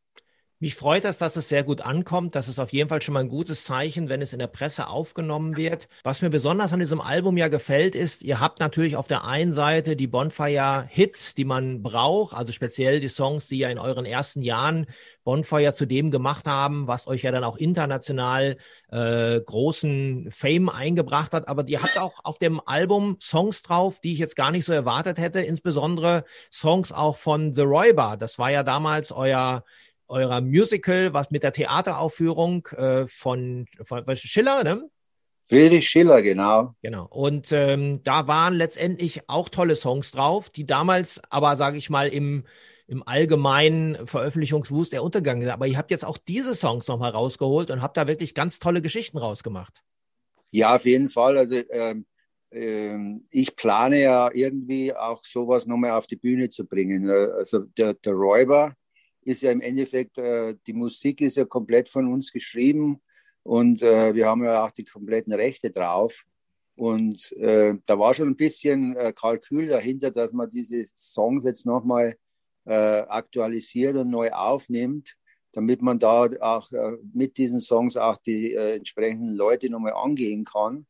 Mich 0.60 0.76
freut 0.76 1.04
es, 1.04 1.18
dass 1.18 1.36
es 1.36 1.50
sehr 1.50 1.66
gut 1.66 1.82
ankommt. 1.82 2.34
Das 2.34 2.48
ist 2.48 2.60
auf 2.60 2.72
jeden 2.72 2.88
Fall 2.88 3.02
schon 3.02 3.14
mal 3.14 3.20
ein 3.20 3.28
gutes 3.28 3.66
Zeichen, 3.66 4.08
wenn 4.08 4.22
es 4.22 4.32
in 4.32 4.40
der 4.40 4.48
Presse 4.48 4.88
aufgenommen 4.88 5.58
wird. 5.58 5.90
Was 6.04 6.22
mir 6.22 6.30
besonders 6.30 6.72
an 6.72 6.80
diesem 6.80 7.02
Album 7.02 7.36
ja 7.36 7.50
gefällt, 7.50 7.94
ist, 7.94 8.24
ihr 8.24 8.40
habt 8.40 8.62
natürlich 8.62 8.96
auf 8.96 9.08
der 9.08 9.26
einen 9.26 9.52
Seite 9.52 9.98
die 9.98 10.08
Bonfire-Hits, 10.08 11.34
die 11.34 11.44
man 11.44 11.84
braucht, 11.84 12.34
also 12.38 12.54
speziell 12.54 13.02
die 13.02 13.10
Songs, 13.10 13.48
die 13.48 13.58
ja 13.58 13.70
in 13.70 13.78
euren 13.78 14.06
ersten 14.06 14.42
Jahren 14.42 14.86
Bonfire 15.26 15.74
zu 15.74 15.86
dem 15.86 16.10
gemacht 16.10 16.48
haben, 16.48 16.88
was 16.88 17.06
euch 17.08 17.24
ja 17.24 17.32
dann 17.32 17.44
auch 17.44 17.58
international 17.58 18.56
äh, 18.92 19.42
großen 19.42 20.30
Fame 20.32 20.70
eingebracht 20.70 21.34
hat. 21.34 21.50
Aber 21.50 21.68
ihr 21.68 21.84
habt 21.84 22.00
auch 22.00 22.24
auf 22.24 22.40
dem 22.40 22.62
Album 22.66 23.18
Songs 23.22 23.62
drauf, 23.62 24.00
die 24.00 24.14
ich 24.14 24.20
jetzt 24.20 24.38
gar 24.38 24.52
nicht 24.52 24.64
so 24.64 24.72
erwartet 24.72 25.18
hätte, 25.18 25.42
insbesondere 25.42 26.24
Songs 26.50 26.94
auch 26.94 27.18
von 27.18 27.54
The 27.54 27.64
Räuber. 27.64 28.16
Das 28.18 28.40
war 28.40 28.52
ja 28.52 28.64
damals 28.64 29.12
euer 29.12 29.66
eurer 30.08 30.42
Musical, 30.42 31.14
was 31.14 31.32
mit 31.32 31.44
der 31.44 31.52
Theateraufführung 31.52 32.68
äh, 32.68 33.08
von, 33.08 33.66
von, 33.82 34.04
von 34.04 34.16
Schiller, 34.16 34.64
ne? 34.64 34.90
Friedrich 35.48 35.88
Schiller, 35.88 36.22
genau. 36.22 36.74
Genau. 36.82 37.06
Und 37.06 37.52
ähm, 37.52 38.02
da 38.04 38.28
waren 38.28 38.56
letztendlich 38.56 39.30
auch 39.30 39.50
tolle 39.50 39.76
Songs 39.76 40.12
drauf, 40.12 40.50
die 40.50 40.66
damals 40.66 41.22
aber, 41.30 41.56
sage 41.56 41.78
ich 41.78 41.92
mal, 41.92 42.08
im, 42.08 42.46
im 42.88 43.08
allgemeinen 43.08 44.08
Veröffentlichungswust 44.08 44.94
der 44.94 45.04
Untergang 45.04 45.42
sind. 45.42 45.52
Aber 45.52 45.68
ihr 45.68 45.78
habt 45.78 45.92
jetzt 45.92 46.06
auch 46.06 46.18
diese 46.18 46.56
Songs 46.56 46.88
nochmal 46.88 47.12
rausgeholt 47.12 47.70
und 47.70 47.84
habt 47.84 47.98
da 47.98 48.08
wirklich 48.08 48.34
ganz 48.34 48.58
tolle 48.58 48.82
Geschichten 48.82 49.20
rausgemacht. 49.20 49.84
Ja, 50.50 50.76
auf 50.76 50.86
jeden 50.86 51.10
Fall. 51.10 51.38
Also 51.38 51.62
ähm, 51.70 52.06
ähm, 52.52 53.28
ich 53.30 53.56
plane 53.56 54.02
ja 54.02 54.32
irgendwie 54.34 54.96
auch 54.96 55.24
sowas 55.26 55.68
nochmal 55.68 55.92
auf 55.92 56.08
die 56.08 56.16
Bühne 56.16 56.50
zu 56.50 56.66
bringen. 56.66 57.08
Äh, 57.08 57.32
also 57.38 57.60
der, 57.78 57.94
der 57.94 58.14
Räuber 58.14 58.74
ist 59.26 59.42
ja 59.42 59.52
im 59.52 59.62
Endeffekt, 59.62 60.18
äh, 60.18 60.56
die 60.66 60.74
Musik 60.74 61.20
ist 61.22 61.36
ja 61.36 61.46
komplett 61.46 61.90
von 61.90 62.12
uns 62.12 62.32
geschrieben 62.32 63.02
und 63.44 63.82
äh, 63.82 64.14
wir 64.14 64.28
haben 64.28 64.44
ja 64.44 64.64
auch 64.64 64.72
die 64.72 64.86
kompletten 64.86 65.34
Rechte 65.34 65.72
drauf. 65.72 66.24
Und 66.78 67.32
äh, 67.34 67.76
da 67.86 68.00
war 68.00 68.14
schon 68.14 68.30
ein 68.30 68.36
bisschen 68.36 68.96
äh, 68.98 69.14
Kalkül 69.14 69.68
dahinter, 69.68 70.12
dass 70.12 70.34
man 70.34 70.50
diese 70.50 70.84
Songs 70.96 71.46
jetzt 71.46 71.66
nochmal 71.66 72.18
äh, 72.66 72.74
aktualisiert 72.74 73.96
und 73.96 74.10
neu 74.10 74.32
aufnimmt, 74.32 75.16
damit 75.54 75.82
man 75.82 76.00
da 76.00 76.30
auch 76.42 76.72
äh, 76.72 76.98
mit 77.14 77.38
diesen 77.38 77.62
Songs 77.62 77.96
auch 77.98 78.18
die 78.18 78.54
entsprechenden 78.54 79.36
Leute 79.36 79.70
nochmal 79.70 79.94
angehen 79.94 80.44
kann. 80.44 80.86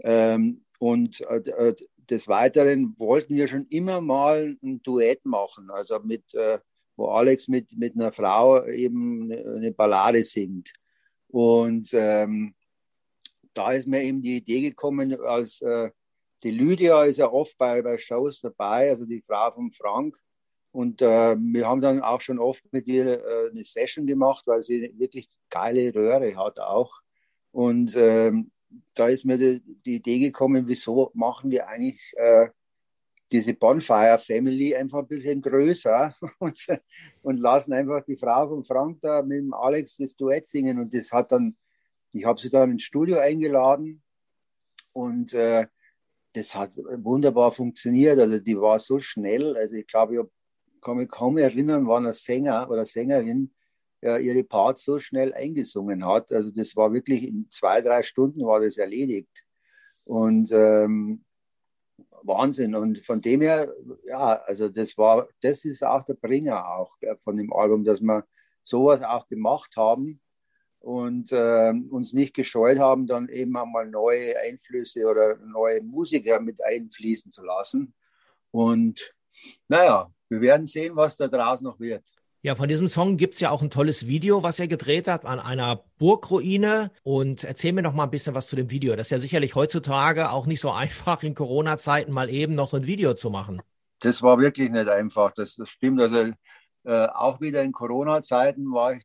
Ähm, 0.00 0.64
und 0.78 1.24
des 1.96 2.28
Weiteren 2.28 2.94
wollten 2.98 3.34
wir 3.34 3.48
schon 3.48 3.66
immer 3.68 4.02
mal 4.02 4.56
ein 4.62 4.82
Duett 4.82 5.24
machen, 5.24 5.70
also 5.70 5.98
mit 6.00 6.22
wo 6.96 7.08
Alex 7.08 7.48
mit, 7.48 7.76
mit 7.76 7.94
einer 7.94 8.12
Frau 8.12 8.64
eben 8.66 9.32
eine 9.32 9.72
Ballade 9.72 10.24
singt. 10.24 10.72
Und 11.28 11.90
ähm, 11.92 12.54
da 13.52 13.72
ist 13.72 13.86
mir 13.86 14.02
eben 14.02 14.22
die 14.22 14.38
Idee 14.38 14.60
gekommen, 14.60 15.18
als 15.20 15.60
äh, 15.60 15.90
die 16.42 16.50
Lydia 16.50 17.04
ist 17.04 17.16
ja 17.16 17.30
oft 17.30 17.56
bei, 17.58 17.82
bei 17.82 17.98
Shows 17.98 18.40
dabei, 18.40 18.90
also 18.90 19.06
die 19.06 19.22
Frau 19.22 19.50
von 19.52 19.72
Frank. 19.72 20.18
Und 20.72 21.00
äh, 21.00 21.36
wir 21.38 21.66
haben 21.66 21.80
dann 21.80 22.02
auch 22.02 22.20
schon 22.20 22.38
oft 22.38 22.62
mit 22.70 22.86
ihr 22.86 23.06
äh, 23.06 23.50
eine 23.50 23.64
Session 23.64 24.06
gemacht, 24.06 24.46
weil 24.46 24.62
sie 24.62 24.92
wirklich 24.98 25.30
geile 25.48 25.94
Röhre 25.94 26.36
hat 26.36 26.60
auch. 26.60 27.00
Und 27.50 27.96
ähm, 27.96 28.50
da 28.92 29.08
ist 29.08 29.24
mir 29.24 29.38
die, 29.38 29.62
die, 29.86 29.96
Idee 29.96 30.18
gekommen, 30.18 30.68
wieso 30.68 31.10
machen 31.14 31.50
wir 31.50 31.68
eigentlich 31.68 32.00
äh, 32.16 32.48
diese 33.32 33.54
Bonfire 33.54 34.18
Family 34.18 34.74
einfach 34.74 35.00
ein 35.00 35.08
bisschen 35.08 35.42
größer 35.42 36.14
und, 36.38 36.66
und 37.22 37.38
lassen 37.38 37.72
einfach 37.72 38.04
die 38.04 38.16
Frau 38.16 38.48
von 38.48 38.64
Frank 38.64 39.00
da 39.00 39.22
mit 39.22 39.38
dem 39.38 39.54
Alex 39.54 39.96
das 39.96 40.16
Duett 40.16 40.46
singen. 40.46 40.78
Und 40.78 40.94
das 40.94 41.12
hat 41.12 41.32
dann, 41.32 41.56
ich 42.12 42.24
habe 42.24 42.40
sie 42.40 42.50
dann 42.50 42.70
ins 42.70 42.84
Studio 42.84 43.18
eingeladen 43.18 44.02
und 44.92 45.34
äh, 45.34 45.66
das 46.32 46.54
hat 46.54 46.76
wunderbar 46.76 47.50
funktioniert. 47.50 48.18
Also 48.18 48.38
die 48.38 48.60
war 48.60 48.78
so 48.78 49.00
schnell. 49.00 49.56
Also 49.56 49.74
ich 49.74 49.86
glaube, 49.86 50.28
ich 50.74 50.80
kann 50.82 50.98
mich 50.98 51.08
kaum 51.08 51.38
erinnern, 51.38 51.86
wann 51.86 52.06
ein 52.06 52.12
Sänger 52.12 52.70
oder 52.70 52.86
Sängerin 52.86 53.52
äh, 54.02 54.24
ihre 54.24 54.44
Parts 54.44 54.84
so 54.84 55.00
schnell 55.00 55.34
eingesungen 55.34 56.06
hat. 56.06 56.32
Also 56.32 56.50
das 56.50 56.76
war 56.76 56.92
wirklich 56.92 57.24
in 57.24 57.48
zwei, 57.50 57.80
drei 57.80 58.02
Stunden 58.02 58.46
war 58.46 58.60
das 58.60 58.76
erledigt. 58.76 59.44
Und 60.04 60.50
ähm, 60.52 61.24
Wahnsinn. 62.26 62.74
Und 62.74 63.04
von 63.04 63.20
dem 63.20 63.40
her, 63.40 63.72
ja, 64.04 64.40
also 64.44 64.68
das 64.68 64.96
war, 64.98 65.28
das 65.40 65.64
ist 65.64 65.84
auch 65.84 66.02
der 66.02 66.14
Bringer 66.14 66.68
auch 66.68 66.96
von 67.22 67.36
dem 67.36 67.52
Album, 67.52 67.84
dass 67.84 68.00
wir 68.00 68.26
sowas 68.62 69.02
auch 69.02 69.28
gemacht 69.28 69.76
haben 69.76 70.20
und 70.80 71.32
äh, 71.32 71.72
uns 71.90 72.12
nicht 72.12 72.34
gescheut 72.34 72.78
haben, 72.78 73.06
dann 73.06 73.28
eben 73.28 73.56
einmal 73.56 73.88
neue 73.88 74.38
Einflüsse 74.40 75.04
oder 75.06 75.36
neue 75.36 75.82
Musiker 75.82 76.40
mit 76.40 76.62
einfließen 76.62 77.30
zu 77.30 77.44
lassen. 77.44 77.94
Und 78.50 79.12
naja, 79.68 80.12
wir 80.28 80.40
werden 80.40 80.66
sehen, 80.66 80.96
was 80.96 81.16
da 81.16 81.28
draus 81.28 81.60
noch 81.60 81.78
wird. 81.80 82.10
Ja, 82.46 82.54
von 82.54 82.68
diesem 82.68 82.86
Song 82.86 83.16
gibt 83.16 83.34
es 83.34 83.40
ja 83.40 83.50
auch 83.50 83.60
ein 83.60 83.70
tolles 83.70 84.06
Video, 84.06 84.44
was 84.44 84.60
er 84.60 84.68
gedreht 84.68 85.08
hat 85.08 85.24
an 85.24 85.40
einer 85.40 85.82
Burgruine. 85.98 86.92
Und 87.02 87.42
erzähl 87.42 87.72
mir 87.72 87.82
noch 87.82 87.92
mal 87.92 88.04
ein 88.04 88.10
bisschen 88.12 88.36
was 88.36 88.46
zu 88.46 88.54
dem 88.54 88.70
Video. 88.70 88.94
Das 88.94 89.08
ist 89.08 89.10
ja 89.10 89.18
sicherlich 89.18 89.56
heutzutage 89.56 90.30
auch 90.30 90.46
nicht 90.46 90.60
so 90.60 90.70
einfach, 90.84 91.24
in 91.24 91.34
Corona-Zeiten 91.34 92.12
mal 92.12 92.30
eben 92.30 92.54
noch 92.54 92.68
so 92.68 92.76
ein 92.76 92.86
Video 92.86 93.14
zu 93.14 93.30
machen. 93.30 93.62
Das 93.98 94.22
war 94.22 94.38
wirklich 94.38 94.70
nicht 94.70 94.88
einfach. 94.88 95.32
Das, 95.32 95.56
das 95.56 95.70
stimmt. 95.70 96.00
Also 96.00 96.34
äh, 96.84 97.06
auch 97.06 97.40
wieder 97.40 97.64
in 97.64 97.72
Corona-Zeiten 97.72 98.72
war 98.72 98.92
ich 98.92 99.04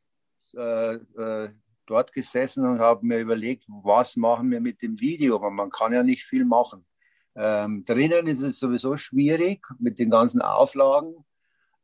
äh, 0.54 0.94
äh, 0.94 1.50
dort 1.86 2.12
gesessen 2.12 2.64
und 2.64 2.78
habe 2.78 3.04
mir 3.04 3.18
überlegt, 3.18 3.64
was 3.66 4.14
machen 4.14 4.52
wir 4.52 4.60
mit 4.60 4.82
dem 4.82 5.00
Video? 5.00 5.34
Aber 5.34 5.50
man 5.50 5.70
kann 5.70 5.92
ja 5.92 6.04
nicht 6.04 6.22
viel 6.22 6.44
machen. 6.44 6.86
Ähm, 7.34 7.82
drinnen 7.82 8.28
ist 8.28 8.40
es 8.40 8.60
sowieso 8.60 8.96
schwierig 8.96 9.66
mit 9.80 9.98
den 9.98 10.10
ganzen 10.10 10.40
Auflagen. 10.40 11.24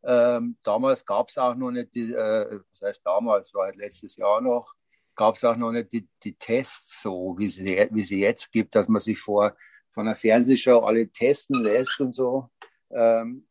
Ähm, 0.04 0.56
damals 0.62 1.04
gab 1.04 1.28
es 1.28 1.38
auch 1.38 1.54
noch 1.54 1.70
nicht, 1.70 1.94
die, 1.94 2.12
äh, 2.12 2.60
was 2.70 2.82
heißt 2.82 3.06
damals, 3.06 3.52
war 3.52 3.66
halt 3.66 3.76
letztes 3.76 4.16
Jahr 4.16 4.40
noch, 4.40 4.74
gab 5.14 5.34
es 5.34 5.44
auch 5.44 5.56
noch 5.56 5.72
nicht 5.72 5.92
die, 5.92 6.08
die 6.22 6.34
Tests 6.34 7.02
so, 7.02 7.34
wie 7.38 7.48
sie, 7.48 7.88
wie 7.90 8.04
sie 8.04 8.20
jetzt 8.20 8.52
gibt, 8.52 8.74
dass 8.74 8.88
man 8.88 9.00
sich 9.00 9.18
vor 9.18 9.56
von 9.90 10.06
einer 10.06 10.14
Fernsehshow 10.14 10.78
alle 10.78 11.08
testen 11.08 11.62
lässt 11.64 12.00
und 12.00 12.12
so. 12.14 12.48
Ähm, 12.90 13.48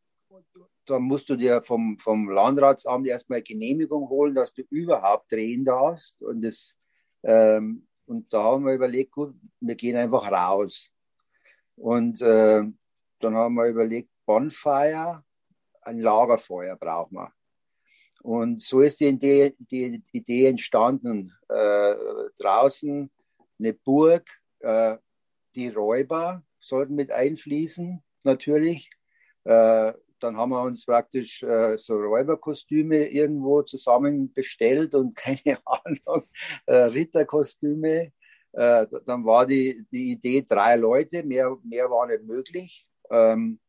dann 0.86 1.01
musst 1.01 1.27
du 1.27 1.36
dir 1.36 1.62
vom, 1.62 1.98
vom 1.98 2.30
Landratsamt 2.30 3.06
erstmal 3.06 3.42
Genehmigung 3.42 4.08
holen, 4.08 4.34
dass 4.34 4.54
du 4.54 4.62
überhaupt 4.70 5.30
drehen 5.30 5.66
darfst. 5.66 6.22
Und, 6.22 6.42
das, 6.42 6.74
ähm, 7.24 7.86
und 8.06 8.32
da 8.32 8.44
haben 8.44 8.66
wir 8.66 8.74
überlegt, 8.74 9.12
gut, 9.12 9.36
wir 9.60 9.75
gehen 9.75 9.98
einfach 9.98 10.32
raus. 10.32 10.89
Und 11.75 12.22
äh, 12.22 12.63
dann 13.20 13.36
haben 13.36 13.56
wir 13.56 13.68
überlegt, 13.68 14.10
Bonfire, 14.25 15.25
ein 15.88 16.00
Lagerfeuer 16.00 16.75
braucht 16.75 17.12
man. 17.12 17.32
Und 18.22 18.62
so 18.62 18.82
ist 18.82 19.00
die 19.00 19.08
Idee, 19.08 19.56
die 19.60 20.03
Idee 20.12 20.48
entstanden. 20.48 21.34
Äh, 21.48 21.96
draußen 22.38 23.10
eine 23.60 23.74
Burg, 23.74 24.29
äh, 24.60 24.98
die 25.56 25.70
Räuber 25.70 26.44
sollten 26.60 26.96
mit 26.96 27.12
einfließen, 27.12 28.03
natürlich. 28.24 28.89
Äh, 29.46 29.94
dann 30.20 30.36
haben 30.36 30.50
wir 30.50 30.62
uns 30.63 30.86
praktisch 30.86 31.44
äh, 31.44 31.77
so 31.77 31.96
Räuberkostüme 31.96 33.08
irgendwo 33.08 33.62
zusammen 33.62 34.34
bestellt 34.34 34.94
und 34.96 35.15
keine 35.15 35.60
Ahnung, 35.65 36.24
äh, 36.65 36.75
Ritterkostüme. 36.75 38.12
Äh, 38.51 38.88
dann 39.06 39.24
war 39.25 39.46
die, 39.46 39.86
die 39.91 40.12
Idee 40.12 40.44
drei 40.48 40.75
Leute, 40.75 41.24
mehr, 41.24 41.56
mehr 41.63 41.89
war 41.89 42.08
nicht 42.08 42.24
möglich. 42.24 42.88
Ähm, 43.10 43.60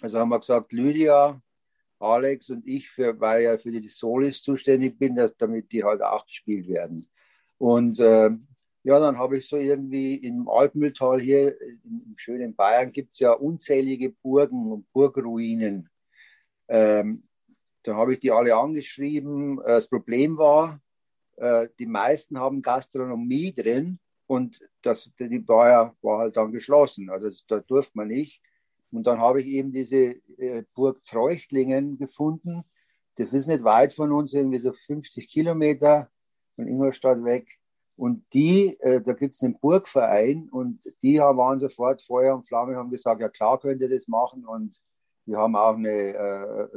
also 0.00 0.18
haben 0.18 0.30
wir 0.30 0.40
gesagt, 0.40 0.72
Lydia, 0.72 1.40
Alex 2.02 2.50
und 2.50 2.66
ich, 2.66 2.90
für, 2.90 3.18
weil 3.20 3.44
ja 3.44 3.58
für 3.58 3.70
die 3.70 3.88
Solis 3.88 4.42
zuständig 4.42 4.98
bin, 4.98 5.14
dass, 5.14 5.36
damit 5.36 5.70
die 5.72 5.84
halt 5.84 6.02
auch 6.02 6.26
gespielt 6.26 6.68
werden. 6.68 7.08
Und 7.58 8.00
äh, 8.00 8.30
ja, 8.84 8.98
dann 8.98 9.18
habe 9.18 9.38
ich 9.38 9.46
so 9.46 9.56
irgendwie 9.56 10.16
im 10.16 10.48
Alpmühltal 10.48 11.20
hier 11.20 11.60
im 11.60 12.14
schönen 12.16 12.54
Bayern 12.54 12.90
gibt 12.90 13.12
es 13.12 13.20
ja 13.20 13.32
unzählige 13.32 14.10
Burgen 14.10 14.72
und 14.72 14.92
Burgruinen. 14.92 15.88
Ähm, 16.68 17.22
da 17.84 17.94
habe 17.94 18.14
ich 18.14 18.20
die 18.20 18.32
alle 18.32 18.56
angeschrieben. 18.56 19.60
Das 19.64 19.88
Problem 19.88 20.36
war, 20.36 20.80
äh, 21.36 21.68
die 21.78 21.86
meisten 21.86 22.38
haben 22.38 22.62
Gastronomie 22.62 23.52
drin 23.52 24.00
und 24.26 24.60
das, 24.82 25.10
die 25.18 25.46
war, 25.46 25.68
ja, 25.68 25.96
war 26.02 26.18
halt 26.18 26.36
dann 26.36 26.52
geschlossen. 26.52 27.10
Also 27.10 27.30
da 27.48 27.60
durfte 27.60 27.92
man 27.94 28.08
nicht. 28.08 28.42
Und 28.92 29.06
dann 29.06 29.18
habe 29.18 29.40
ich 29.40 29.46
eben 29.48 29.72
diese 29.72 29.96
äh, 29.96 30.64
Burg 30.74 31.04
Treuchtlingen 31.04 31.98
gefunden. 31.98 32.64
Das 33.16 33.32
ist 33.32 33.46
nicht 33.46 33.64
weit 33.64 33.92
von 33.92 34.12
uns, 34.12 34.34
irgendwie 34.34 34.58
so 34.58 34.72
50 34.72 35.28
Kilometer 35.28 36.10
von 36.56 36.66
Ingolstadt 36.66 37.24
weg. 37.24 37.58
Und 37.96 38.24
die, 38.32 38.78
äh, 38.80 39.00
da 39.00 39.12
gibt 39.12 39.34
es 39.34 39.42
einen 39.42 39.58
Burgverein 39.60 40.48
und 40.50 40.80
die 41.02 41.18
waren 41.18 41.58
sofort 41.58 42.02
Feuer 42.02 42.34
und 42.34 42.46
Flamme, 42.46 42.76
haben 42.76 42.90
gesagt, 42.90 43.20
ja 43.20 43.28
klar 43.28 43.60
könnt 43.60 43.80
ihr 43.80 43.88
das 43.88 44.08
machen. 44.08 44.46
Und 44.46 44.80
wir 45.26 45.38
haben 45.38 45.56
auch 45.56 45.76
eine, 45.76 45.88
äh, 45.90 46.68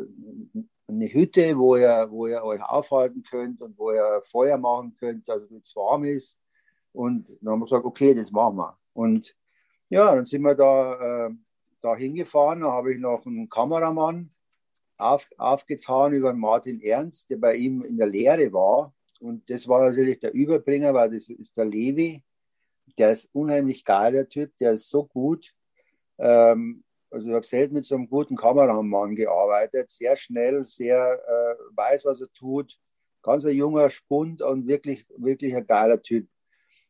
eine 0.87 1.13
Hütte, 1.13 1.57
wo 1.57 1.75
ihr, 1.77 2.07
wo 2.09 2.27
ihr 2.27 2.43
euch 2.43 2.61
aufhalten 2.61 3.23
könnt 3.23 3.61
und 3.61 3.77
wo 3.77 3.91
ihr 3.91 4.21
Feuer 4.23 4.57
machen 4.57 4.95
könnt, 4.99 5.29
also 5.29 5.47
es 5.55 5.75
warm 5.75 6.03
ist. 6.03 6.37
Und 6.91 7.29
dann 7.41 7.53
haben 7.53 7.59
wir 7.59 7.65
gesagt, 7.65 7.85
okay, 7.85 8.13
das 8.13 8.31
machen 8.31 8.57
wir. 8.57 8.77
Und 8.93 9.35
ja, 9.89 10.13
dann 10.13 10.25
sind 10.25 10.41
wir 10.43 10.55
da, 10.55 11.29
da 11.85 11.95
hingefahren. 11.95 12.61
Da 12.61 12.71
habe 12.71 12.93
ich 12.93 12.99
noch 12.99 13.25
einen 13.25 13.49
Kameramann 13.49 14.31
auf, 14.97 15.27
aufgetan 15.37 16.13
über 16.13 16.33
Martin 16.33 16.81
Ernst, 16.81 17.29
der 17.29 17.37
bei 17.37 17.55
ihm 17.55 17.83
in 17.83 17.97
der 17.97 18.07
Lehre 18.07 18.51
war. 18.51 18.93
Und 19.19 19.49
das 19.49 19.67
war 19.67 19.85
natürlich 19.85 20.19
der 20.19 20.33
Überbringer, 20.33 20.93
weil 20.93 21.11
das 21.11 21.29
ist 21.29 21.55
der 21.57 21.65
Levi. 21.65 22.23
Der 22.97 23.11
ist 23.11 23.29
unheimlich 23.33 23.83
geil, 23.83 24.11
der 24.11 24.27
Typ, 24.27 24.55
der 24.57 24.73
ist 24.73 24.89
so 24.89 25.05
gut. 25.05 25.53
Ähm, 26.17 26.83
also 27.09 27.27
ich 27.27 27.33
habe 27.33 27.45
selten 27.45 27.75
mit 27.75 27.85
so 27.85 27.95
einem 27.95 28.09
guten 28.09 28.35
Kameramann 28.35 29.15
gearbeitet, 29.15 29.89
sehr 29.89 30.15
schnell, 30.15 30.65
sehr 30.65 31.13
äh, 31.27 31.75
weiß, 31.75 32.05
was 32.05 32.21
er 32.21 32.31
tut. 32.33 32.77
Ganz 33.21 33.45
ein 33.45 33.55
junger 33.55 33.89
Spund 33.89 34.41
und 34.41 34.67
wirklich, 34.67 35.05
wirklich 35.17 35.55
ein 35.55 35.65
geiler 35.65 36.01
Typ. 36.01 36.27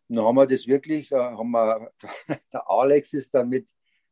Und 0.08 0.18
dann 0.18 0.26
haben 0.26 0.36
wir 0.36 0.48
das 0.48 0.68
wirklich, 0.68 1.12
äh, 1.12 1.16
haben 1.16 1.52
wir, 1.52 1.92
der 2.54 2.70
Alex 2.70 3.14
ist 3.14 3.34
dann 3.34 3.50
mit, 3.50 3.70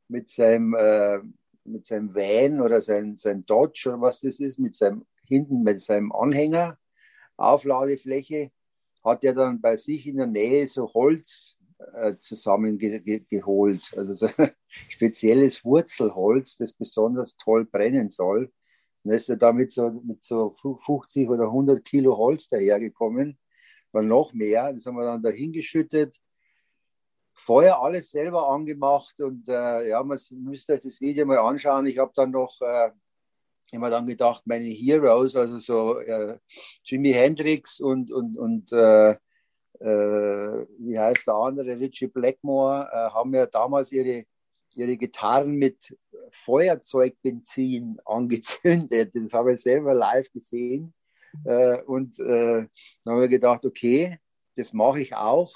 mit 0.08 0.30
seinem, 0.30 0.76
äh, 0.76 1.20
mit 1.64 1.86
seinem 1.86 2.14
Van 2.14 2.62
oder 2.62 2.82
sein, 2.82 3.16
sein 3.16 3.46
Dodge 3.46 3.90
oder 3.90 4.02
was 4.02 4.22
das 4.22 4.40
ist, 4.40 4.60
mit 4.60 4.76
seinem, 4.76 5.06
hinten 5.26 5.64
mit 5.64 5.82
seinem 5.82 6.12
Anhänger, 6.12 6.78
Aufladefläche, 7.38 8.52
hat 9.04 9.24
er 9.24 9.34
dann 9.34 9.62
bei 9.62 9.76
sich 9.76 10.08
in 10.08 10.18
der 10.18 10.28
Nähe 10.28 10.68
so 10.68 10.94
Holz 10.94 11.58
äh, 11.94 12.18
zusammengeholt. 12.18 13.94
Also 13.98 14.14
so 14.14 14.30
spezielles 14.90 15.64
Wurzelholz, 15.66 16.58
das 16.58 16.74
besonders 16.74 17.36
toll 17.36 17.66
brennen 17.66 18.10
soll. 18.10 18.52
Und 19.04 19.12
ist 19.12 19.30
er 19.30 19.38
damit 19.38 19.72
so, 19.72 19.90
mit 19.90 20.24
so 20.24 20.56
50 20.56 21.30
oder 21.30 21.46
100 21.46 21.84
Kilo 21.84 22.18
Holz 22.18 22.48
dahergekommen 22.48 23.38
war 23.92 24.02
noch 24.02 24.34
mehr. 24.34 24.74
Das 24.74 24.86
haben 24.86 24.96
wir 24.96 25.06
dann 25.06 25.22
da 25.22 25.30
Feuer 27.34 27.82
alles 27.82 28.12
selber 28.12 28.50
angemacht 28.50 29.20
und 29.20 29.48
äh, 29.50 29.90
ja, 29.90 30.04
man 30.04 30.20
müsst 30.32 30.70
euch 30.70 30.82
das 30.82 31.02
Video 31.02 31.26
mal 31.26 31.40
anschauen. 31.40 31.88
Ich 31.88 31.98
habe 31.98 32.12
dann 32.16 32.32
noch 32.32 32.62
äh, 32.62 32.92
immer 33.72 33.90
dann 33.90 34.08
gedacht, 34.08 34.44
meine 34.46 34.70
Heroes, 34.70 35.36
also 35.36 35.58
so 35.58 36.00
äh, 36.00 36.38
Jimi 36.84 37.12
Hendrix 37.12 37.80
und, 37.80 38.12
und, 38.12 38.38
und 38.38 38.72
äh, 38.72 39.12
äh, 39.80 40.66
wie 40.78 40.98
heißt 40.98 41.28
der 41.28 41.34
andere, 41.34 41.80
Richie 41.80 42.08
Blackmore, 42.08 42.88
äh, 42.92 43.10
haben 43.12 43.34
ja 43.34 43.48
damals 43.48 43.92
ihre, 43.92 44.26
ihre 44.76 44.96
Gitarren 44.96 45.56
mit 45.56 45.98
Feuerzeugbenzin 46.30 48.00
angezündet. 48.06 49.16
Das 49.16 49.34
habe 49.34 49.54
ich 49.54 49.62
selber 49.62 49.94
live 49.94 50.32
gesehen. 50.32 50.94
Äh, 51.46 51.82
und 51.82 52.20
dann 52.20 52.70
haben 53.08 53.22
wir 53.22 53.28
gedacht, 53.28 53.66
okay, 53.66 54.20
das 54.56 54.72
mache 54.72 55.02
ich 55.02 55.16
auch, 55.16 55.52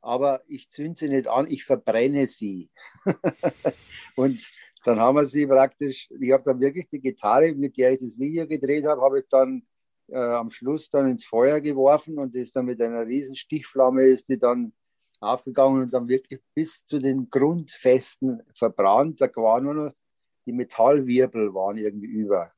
aber 0.00 0.42
ich 0.46 0.70
zünde 0.70 0.98
sie 0.98 1.08
nicht 1.08 1.26
an, 1.26 1.46
ich 1.48 1.64
verbrenne 1.64 2.26
sie. 2.26 2.70
und 4.16 4.40
dann 4.84 5.00
haben 5.00 5.16
wir 5.16 5.26
sie 5.26 5.46
praktisch, 5.46 6.08
ich 6.18 6.32
habe 6.32 6.42
dann 6.44 6.60
wirklich 6.60 6.88
die 6.88 7.00
Gitarre, 7.00 7.52
mit 7.54 7.76
der 7.76 7.92
ich 7.92 8.00
das 8.00 8.18
Video 8.18 8.46
gedreht 8.46 8.86
habe, 8.86 9.02
habe 9.02 9.20
ich 9.20 9.26
dann 9.28 9.66
äh, 10.08 10.18
am 10.18 10.50
Schluss 10.50 10.88
dann 10.88 11.08
ins 11.08 11.24
Feuer 11.24 11.60
geworfen 11.60 12.18
und 12.18 12.34
ist 12.34 12.56
dann 12.56 12.66
mit 12.66 12.80
einer 12.80 13.06
riesen 13.06 13.36
Stichflamme 13.36 14.04
ist 14.04 14.28
die 14.28 14.38
dann 14.38 14.72
aufgegangen 15.20 15.82
und 15.82 15.92
dann 15.92 16.08
wirklich 16.08 16.40
bis 16.54 16.84
zu 16.84 16.98
den 16.98 17.28
Grundfesten 17.28 18.42
verbrannt. 18.54 19.20
Da 19.20 19.28
waren 19.36 19.64
nur 19.64 19.74
noch 19.74 19.92
die 20.46 20.52
Metallwirbel 20.52 21.52
waren 21.52 21.76
irgendwie 21.76 22.06
über. 22.06 22.52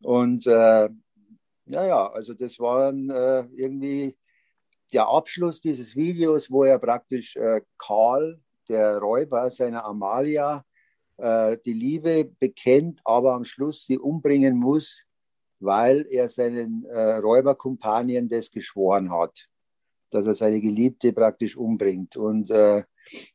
Und 0.00 0.46
äh, 0.46 0.88
ja, 1.66 1.86
ja, 1.86 2.10
also 2.10 2.34
das 2.34 2.58
war 2.58 2.92
äh, 2.92 3.46
irgendwie 3.54 4.16
der 4.92 5.08
Abschluss 5.08 5.60
dieses 5.60 5.96
Videos, 5.96 6.50
wo 6.50 6.64
er 6.64 6.78
praktisch 6.78 7.36
äh, 7.36 7.62
Karl, 7.78 8.40
der 8.68 8.98
Räuber 8.98 9.50
seiner 9.50 9.84
Amalia, 9.84 10.64
äh, 11.16 11.56
die 11.64 11.72
Liebe 11.72 12.24
bekennt, 12.24 13.00
aber 13.04 13.34
am 13.34 13.44
Schluss 13.44 13.86
sie 13.86 13.98
umbringen 13.98 14.56
muss, 14.56 15.02
weil 15.60 16.06
er 16.10 16.28
seinen 16.28 16.84
äh, 16.86 17.16
Räuberkumpanien 17.16 18.28
das 18.28 18.50
geschworen 18.50 19.12
hat, 19.12 19.48
dass 20.10 20.26
er 20.26 20.34
seine 20.34 20.60
Geliebte 20.60 21.12
praktisch 21.12 21.56
umbringt. 21.56 22.16
Und 22.16 22.50
äh, 22.50 22.82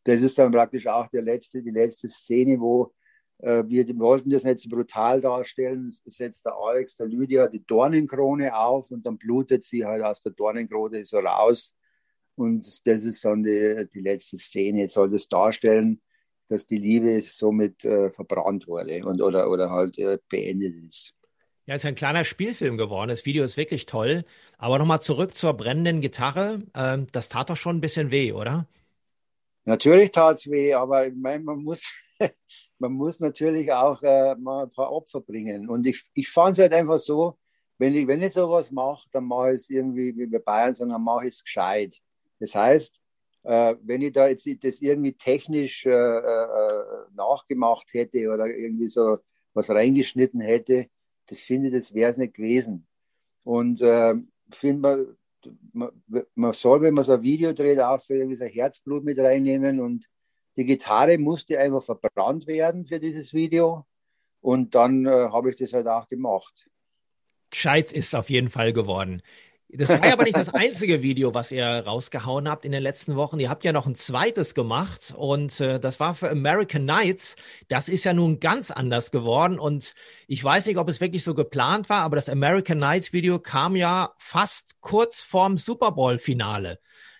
das 0.04 0.22
ist 0.22 0.38
dann 0.38 0.52
praktisch 0.52 0.88
auch 0.88 1.08
der 1.08 1.22
letzte, 1.22 1.64
die 1.64 1.72
letzte 1.72 2.10
Szene, 2.10 2.60
wo 2.60 2.94
wir 3.39 3.88
wollten 4.00 4.32
das 4.32 4.43
nicht 4.43 4.60
so 4.60 4.69
brutal 4.69 5.21
darstellen. 5.21 5.86
Es 5.88 6.02
setzt 6.06 6.45
der 6.45 6.56
Alex, 6.56 6.95
der 6.97 7.08
Lydia 7.08 7.47
die 7.47 7.63
Dornenkrone 7.63 8.56
auf 8.58 8.89
und 8.89 9.06
dann 9.06 9.17
blutet 9.17 9.63
sie 9.63 9.86
halt 9.86 10.02
aus 10.02 10.21
der 10.23 10.32
Dornenkrone 10.32 11.06
so 11.06 11.19
raus. 11.19 11.76
Und 12.36 12.65
das 12.88 13.04
ist 13.04 13.26
dann 13.26 13.43
die, 13.43 13.88
die 13.93 14.02
letzte 14.02 14.38
Szene. 14.38 14.82
Jetzt 14.82 14.93
soll 14.93 15.10
das 15.10 15.28
darstellen, 15.28 16.02
dass 16.47 16.65
die 16.65 16.78
Liebe 16.78 17.21
somit 17.21 17.84
äh, 17.86 18.10
verbrannt 18.10 18.67
wurde 18.67 19.06
und, 19.06 19.21
oder, 19.21 19.50
oder 19.50 19.69
halt 19.69 19.97
äh, 19.97 20.17
beendet 20.30 20.76
ist. 20.88 21.13
Ja, 21.65 21.76
ist 21.76 21.86
ein 21.86 21.95
kleiner 21.95 22.23
Spielfilm 22.23 22.78
geworden. 22.78 23.10
Das 23.10 23.26
Video 23.26 23.43
ist 23.43 23.58
wirklich 23.58 23.86
toll. 23.86 24.23
Aber 24.58 24.80
nochmal 24.80 25.02
zurück 25.02 25.36
zur 25.36 25.54
brennenden 25.54 26.00
Gitarre. 26.00 26.62
Ähm, 26.73 27.08
das 27.12 27.28
tat 27.28 27.50
doch 27.50 27.58
schon 27.58 27.78
ein 27.78 27.82
bisschen 27.82 28.10
weh, 28.10 28.32
oder? 28.32 28.67
Natürlich 29.65 30.12
tat 30.12 30.38
es 30.38 30.50
weh, 30.50 30.73
aber 30.73 31.08
ich 31.08 31.13
meine, 31.15 31.43
man 31.43 31.62
muss, 31.63 31.84
man 32.80 32.94
muss 32.94 33.20
natürlich 33.20 33.72
auch 33.72 34.02
äh, 34.04 34.36
mal 34.36 34.63
ein 34.63 34.72
paar 34.72 34.92
Opfer 34.92 35.22
bringen. 35.22 35.70
Und 35.70 35.86
ich, 35.88 36.04
ich 36.13 36.30
fand 36.30 36.54
es 36.54 36.60
halt 36.60 36.74
einfach 36.74 37.00
so, 37.00 37.38
wenn 37.78 37.96
ich, 37.96 38.08
wenn 38.08 38.22
ich 38.22 38.34
sowas 38.34 38.72
mache, 38.72 39.08
dann 39.12 39.26
mache 39.26 39.50
ich 39.54 39.62
es 39.62 39.70
irgendwie, 39.70 40.16
wie 40.18 40.32
wir 40.32 40.40
Bayern 40.40 40.74
sagen, 40.74 40.92
dann 40.92 41.04
mache 41.04 41.28
ich 41.28 41.36
es 41.36 41.44
gescheit. 41.44 41.98
Das 42.40 42.56
heißt, 42.56 43.00
äh, 43.44 43.76
wenn 43.82 44.02
ich 44.02 44.13
da 44.13 44.28
jetzt 44.28 44.48
das 44.62 44.82
irgendwie 44.82 45.13
technisch 45.13 45.86
äh, 45.86 45.92
äh, 45.92 46.84
nachgemacht 47.16 47.94
hätte 47.94 48.30
oder 48.30 48.48
irgendwie 48.48 48.88
so 48.88 49.20
was 49.54 49.70
reingeschnitten 49.70 50.40
hätte, 50.42 50.88
das 51.28 51.40
finde 51.40 51.68
ich, 51.68 51.74
das 51.74 51.94
wäre 51.94 52.12
es 52.12 52.18
nicht 52.18 52.36
gewesen. 52.36 52.88
Und 53.44 53.82
äh, 53.82 54.16
finde 54.52 54.82
man, 54.82 55.18
man, 55.74 56.24
man 56.36 56.54
soll, 56.54 56.82
wenn 56.82 56.94
man 56.94 57.04
so 57.04 57.13
ein 57.13 57.22
Video 57.22 57.54
dreht, 57.54 57.80
auch 57.80 58.00
so 58.00 58.13
irgendwie 58.13 58.36
so 58.36 58.46
Herzblut 58.46 59.04
mit 59.04 59.20
reinnehmen 59.20 59.80
und 59.80 60.08
die 60.58 60.65
Gitarre 60.65 61.17
musste 61.17 61.60
einfach 61.60 61.84
verbrannt 61.84 62.48
werden 62.48 62.86
für 62.86 63.00
dieses 63.00 63.34
Video. 63.34 63.86
Und 64.41 64.76
dann 64.76 65.06
äh, 65.06 65.10
habe 65.10 65.50
ich 65.52 65.56
das 65.56 65.74
halt 65.74 65.88
auch 65.88 66.08
gemacht. 66.10 66.70
Gescheit 67.50 67.93
ist 67.93 68.15
auf 68.15 68.30
jeden 68.30 68.50
Fall 68.50 68.74
geworden. 68.74 69.22
Das 69.70 69.89
war 69.89 70.13
aber 70.13 70.24
nicht 70.24 70.38
das 70.38 70.50
einzige 70.54 71.04
Video, 71.04 71.34
was 71.34 71.52
ihr 71.52 71.65
rausgehauen 71.65 72.50
habt 72.50 72.63
in 72.63 72.72
den 72.72 72.82
letzten 72.82 73.17
Wochen. 73.17 73.39
Ihr 73.39 73.50
habt 73.50 73.65
ja 73.65 73.74
noch 73.74 73.86
ein 73.86 73.96
zweites 73.96 74.56
gemacht 74.56 75.13
und 75.17 75.60
äh, 75.60 75.80
das 75.80 76.00
war 76.00 76.15
für 76.15 76.30
American 76.30 76.86
Nights. 76.86 77.36
Das 77.67 77.89
ist 77.89 78.06
ja 78.06 78.13
nun 78.13 78.39
ganz 78.39 78.72
anders 78.72 79.12
geworden 79.12 79.60
und 79.60 79.93
ich 80.28 80.41
weiß 80.41 80.67
nicht, 80.67 80.78
ob 80.78 80.89
es 80.89 81.02
wirklich 81.02 81.24
so 81.24 81.34
geplant 81.34 81.89
war, 81.89 82.02
aber 82.02 82.15
das 82.15 82.30
American 82.30 82.80
Nights 82.80 83.12
Video 83.12 83.39
kam 83.39 83.76
ja 83.76 84.13
fast 84.15 84.80
kurz 84.80 85.20
vorm 85.20 85.58
Super 85.58 85.91
Bowl 85.91 86.17
Finale. 86.17 86.80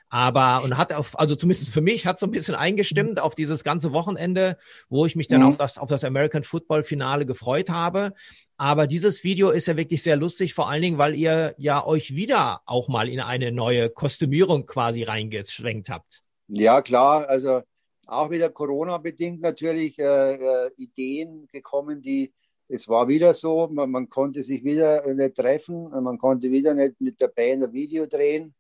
Aber 0.10 0.64
und 0.64 0.78
hat 0.78 0.94
auf, 0.94 1.20
also 1.20 1.36
zumindest 1.36 1.74
für 1.74 1.82
mich 1.82 2.06
hat 2.06 2.18
so 2.18 2.28
ein 2.28 2.32
bisschen 2.32 2.56
eingestimmt 2.56 3.20
auf 3.20 3.36
dieses 3.36 3.64
ganze 3.64 3.92
Wochenende, 3.92 4.58
wo 4.90 5.06
ich 5.06 5.16
mich 5.16 5.28
dann 5.28 5.42
mhm. 5.42 5.48
auf 5.48 5.58
das, 5.58 5.78
auf 5.78 5.90
das 5.90 6.04
American 6.04 6.44
Football 6.44 6.84
Finale 6.84 7.26
gefreut 7.26 7.70
habe. 7.70 8.14
Aber 8.56 8.88
dieses 8.88 9.24
Video 9.24 9.50
ist 9.50 9.68
ja 9.68 9.76
wirklich 9.76 10.02
sehr 10.02 10.16
lustig, 10.16 10.54
vor 10.54 10.70
allen 10.70 10.82
Dingen, 10.82 10.98
weil 10.98 11.16
ihr 11.16 11.56
ja 11.58 11.86
euch 11.86 12.16
wieder 12.16 12.62
auch 12.66 12.88
mal 12.88 13.10
in 13.10 13.20
eine 13.20 13.52
neue 13.52 13.90
Kostümierung 13.90 14.66
quasi 14.66 15.04
reingeschwenkt 15.04 15.90
habt. 15.90 16.24
Ja, 16.48 16.82
klar. 16.82 17.28
Also 17.28 17.62
auch 18.08 18.30
wieder 18.30 18.50
Corona-bedingt 18.50 19.42
natürlich 19.42 20.00
äh, 20.00 20.36
äh, 20.36 20.72
Ideen 20.78 21.48
gekommen, 21.52 22.02
die 22.02 22.34
es 22.70 22.88
war 22.88 23.08
wieder 23.08 23.34
so, 23.34 23.68
man, 23.72 23.90
man, 23.90 24.10
konnte 24.10 24.44
sich 24.44 24.64
wieder 24.64 25.14
nicht 25.14 25.36
treffen, 25.36 25.90
man 26.04 26.18
konnte 26.18 26.52
wieder 26.52 26.74
nicht 26.74 27.00
mit 27.00 27.20
der 27.22 27.30
Band 27.30 27.64
ein 27.64 27.72
Video 27.72 28.06
drehen. 28.06 28.54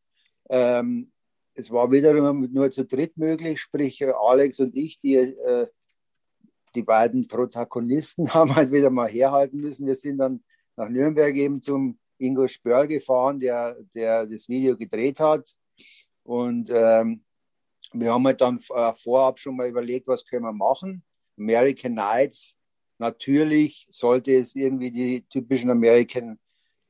Ähm, 0.49 1.11
es 1.57 1.71
war 1.71 1.91
wiederum 1.91 2.47
nur 2.51 2.69
zu 2.69 2.85
dritt 2.85 3.17
möglich, 3.17 3.59
sprich 3.59 4.01
äh, 4.01 4.13
Alex 4.15 4.59
und 4.59 4.75
ich, 4.75 4.99
die, 4.99 5.15
äh, 5.15 5.67
die 6.75 6.83
beiden 6.83 7.27
Protagonisten 7.27 8.29
haben 8.33 8.55
halt 8.55 8.71
wieder 8.71 8.89
mal 8.89 9.09
herhalten 9.09 9.57
müssen. 9.57 9.87
Wir 9.87 9.95
sind 9.95 10.19
dann 10.19 10.43
nach 10.75 10.89
Nürnberg 10.89 11.35
eben 11.35 11.61
zum 11.61 11.97
Ingo 12.19 12.47
Spörl 12.47 12.87
gefahren, 12.87 13.39
der, 13.39 13.75
der 13.95 14.27
das 14.27 14.47
Video 14.47 14.77
gedreht 14.77 15.19
hat. 15.19 15.55
Und 16.23 16.69
ähm, 16.71 17.23
wir 17.93 18.13
haben 18.13 18.25
halt 18.25 18.41
dann 18.41 18.59
äh, 18.75 18.93
vorab 18.93 19.39
schon 19.39 19.55
mal 19.55 19.67
überlegt, 19.67 20.07
was 20.07 20.25
können 20.25 20.43
wir 20.43 20.53
machen. 20.53 21.03
American 21.37 21.95
Nights, 21.95 22.55
natürlich 22.99 23.87
sollte 23.89 24.35
es 24.35 24.55
irgendwie 24.55 24.91
die 24.91 25.25
typischen 25.27 25.69
American 25.71 26.39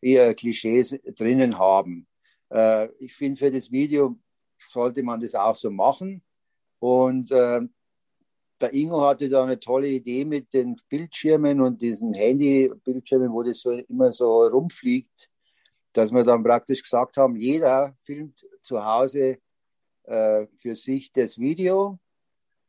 äh, 0.02 0.34
Klischees 0.34 0.98
drinnen 1.16 1.58
haben. 1.58 2.08
Äh, 2.50 2.90
ich 3.00 3.14
finde 3.14 3.38
für 3.38 3.52
das 3.52 3.72
Video 3.72 4.18
sollte 4.78 5.02
man 5.02 5.20
das 5.20 5.34
auch 5.34 5.56
so 5.56 5.72
machen. 5.72 6.22
Und 6.80 7.32
äh, 7.32 7.62
der 8.62 8.74
Ingo 8.74 9.02
hatte 9.02 9.28
da 9.28 9.44
eine 9.44 9.60
tolle 9.60 9.88
Idee 9.88 10.24
mit 10.24 10.54
den 10.54 10.76
Bildschirmen 10.88 11.62
und 11.62 11.82
diesen 11.82 12.14
Handy-Bildschirmen, 12.14 13.32
wo 13.32 13.42
das 13.42 13.62
so 13.62 13.72
immer 13.72 14.12
so 14.14 14.46
rumfliegt, 14.46 15.30
dass 15.94 16.12
wir 16.12 16.24
dann 16.24 16.44
praktisch 16.44 16.84
gesagt 16.84 17.18
haben, 17.18 17.36
jeder 17.36 17.96
filmt 18.04 18.46
zu 18.62 18.86
Hause 18.86 19.40
äh, 20.04 20.46
für 20.62 20.76
sich 20.76 21.12
das 21.12 21.40
Video 21.40 21.98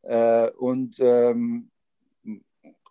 äh, 0.02 0.48
und 0.52 0.96
ähm, 1.00 1.70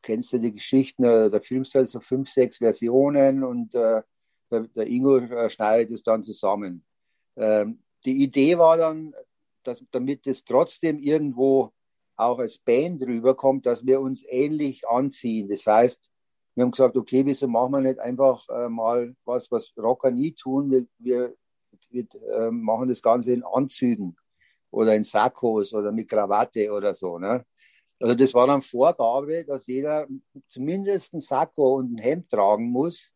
kennst 0.04 0.32
du 0.34 0.38
die 0.38 0.54
Geschichten, 0.54 1.04
äh, 1.04 1.32
da 1.32 1.40
filmst 1.40 1.74
du 1.74 1.80
halt 1.80 1.90
so 1.90 2.00
fünf, 2.00 2.30
sechs 2.30 2.58
Versionen 2.58 3.44
und 3.44 3.74
äh, 3.74 4.04
der, 4.52 4.62
der, 4.76 4.88
Ingo 4.88 5.18
äh, 5.18 5.50
schneidet 5.50 5.92
es 5.92 6.04
dann 6.04 6.22
zusammen. 6.22 6.86
Ähm, 7.36 7.80
die 8.06 8.24
Idee 8.24 8.58
war 8.58 8.78
dann, 8.78 9.14
dass 9.64 9.84
damit 9.92 10.28
es 10.28 10.44
trotzdem 10.44 11.00
irgendwo 11.00 11.72
auch 12.16 12.40
als 12.40 12.58
Band 12.58 13.04
rüberkommt, 13.04 13.66
dass 13.66 13.86
wir 13.86 14.02
uns 14.02 14.24
ähnlich 14.28 14.88
anziehen. 14.88 15.50
Das 15.50 15.66
heißt, 15.68 16.10
wir 16.56 16.64
haben 16.64 16.72
gesagt, 16.72 16.98
okay, 16.98 17.24
wieso 17.26 17.48
machen 17.48 17.74
wir 17.74 17.82
nicht 17.82 18.00
einfach 18.00 18.48
äh, 18.50 18.68
mal 18.68 19.16
was, 19.26 19.52
was 19.52 19.72
Rocker 19.78 20.10
nie 20.10 20.32
tun? 20.32 20.72
Wir, 20.72 20.88
wir, 20.98 21.36
wir 21.90 22.08
äh, 22.32 22.50
machen 22.50 22.88
das 22.88 23.02
Ganze 23.02 23.34
in 23.34 23.44
Anzügen 23.44 24.16
oder 24.72 24.96
in 24.96 25.04
Sakkos 25.04 25.74
oder 25.74 25.92
mit 25.92 26.10
Krawatte 26.10 26.72
oder 26.72 26.96
so. 26.96 27.20
Ne? 27.20 27.46
Also 28.00 28.16
das 28.16 28.34
war 28.34 28.48
dann 28.48 28.62
Vorgabe, 28.62 29.46
dass 29.46 29.68
jeder 29.68 30.08
zumindest 30.48 31.14
ein 31.14 31.22
Sakko 31.22 31.76
und 31.76 31.94
ein 31.94 31.98
Hemd 31.98 32.30
tragen 32.30 32.72
muss. 32.72 33.12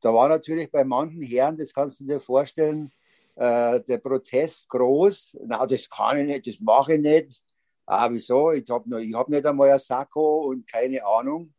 Da 0.00 0.12
war 0.14 0.28
natürlich 0.28 0.70
bei 0.70 0.84
manchen 0.84 1.22
Herren, 1.22 1.56
das 1.56 1.72
kannst 1.72 2.00
du 2.00 2.04
dir 2.04 2.20
vorstellen, 2.20 2.92
äh, 3.36 3.80
der 3.82 3.98
Protest 3.98 4.68
groß. 4.68 5.38
Na, 5.46 5.66
das 5.66 5.88
kann 5.88 6.18
ich 6.18 6.26
nicht, 6.26 6.46
das 6.46 6.60
mache 6.60 6.94
ich 6.94 7.00
nicht. 7.00 7.42
Ah, 7.86 8.08
wieso? 8.10 8.50
Ich 8.50 8.68
habe 8.68 9.14
hab 9.14 9.28
nicht 9.28 9.46
einmal 9.46 9.70
ein 9.70 9.78
Sakko 9.78 10.46
und 10.46 10.66
keine 10.66 11.04
Ahnung. 11.06 11.54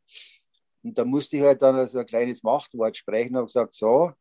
Und 0.83 0.97
da 0.97 1.05
musste 1.05 1.37
ich 1.37 1.43
halt 1.43 1.61
dann 1.61 1.87
so 1.87 1.99
ein 1.99 2.05
kleines 2.05 2.43
Machtwort 2.43 2.97
sprechen 2.97 3.35
und 3.37 3.45
gesagt, 3.45 3.73
so, 3.73 4.11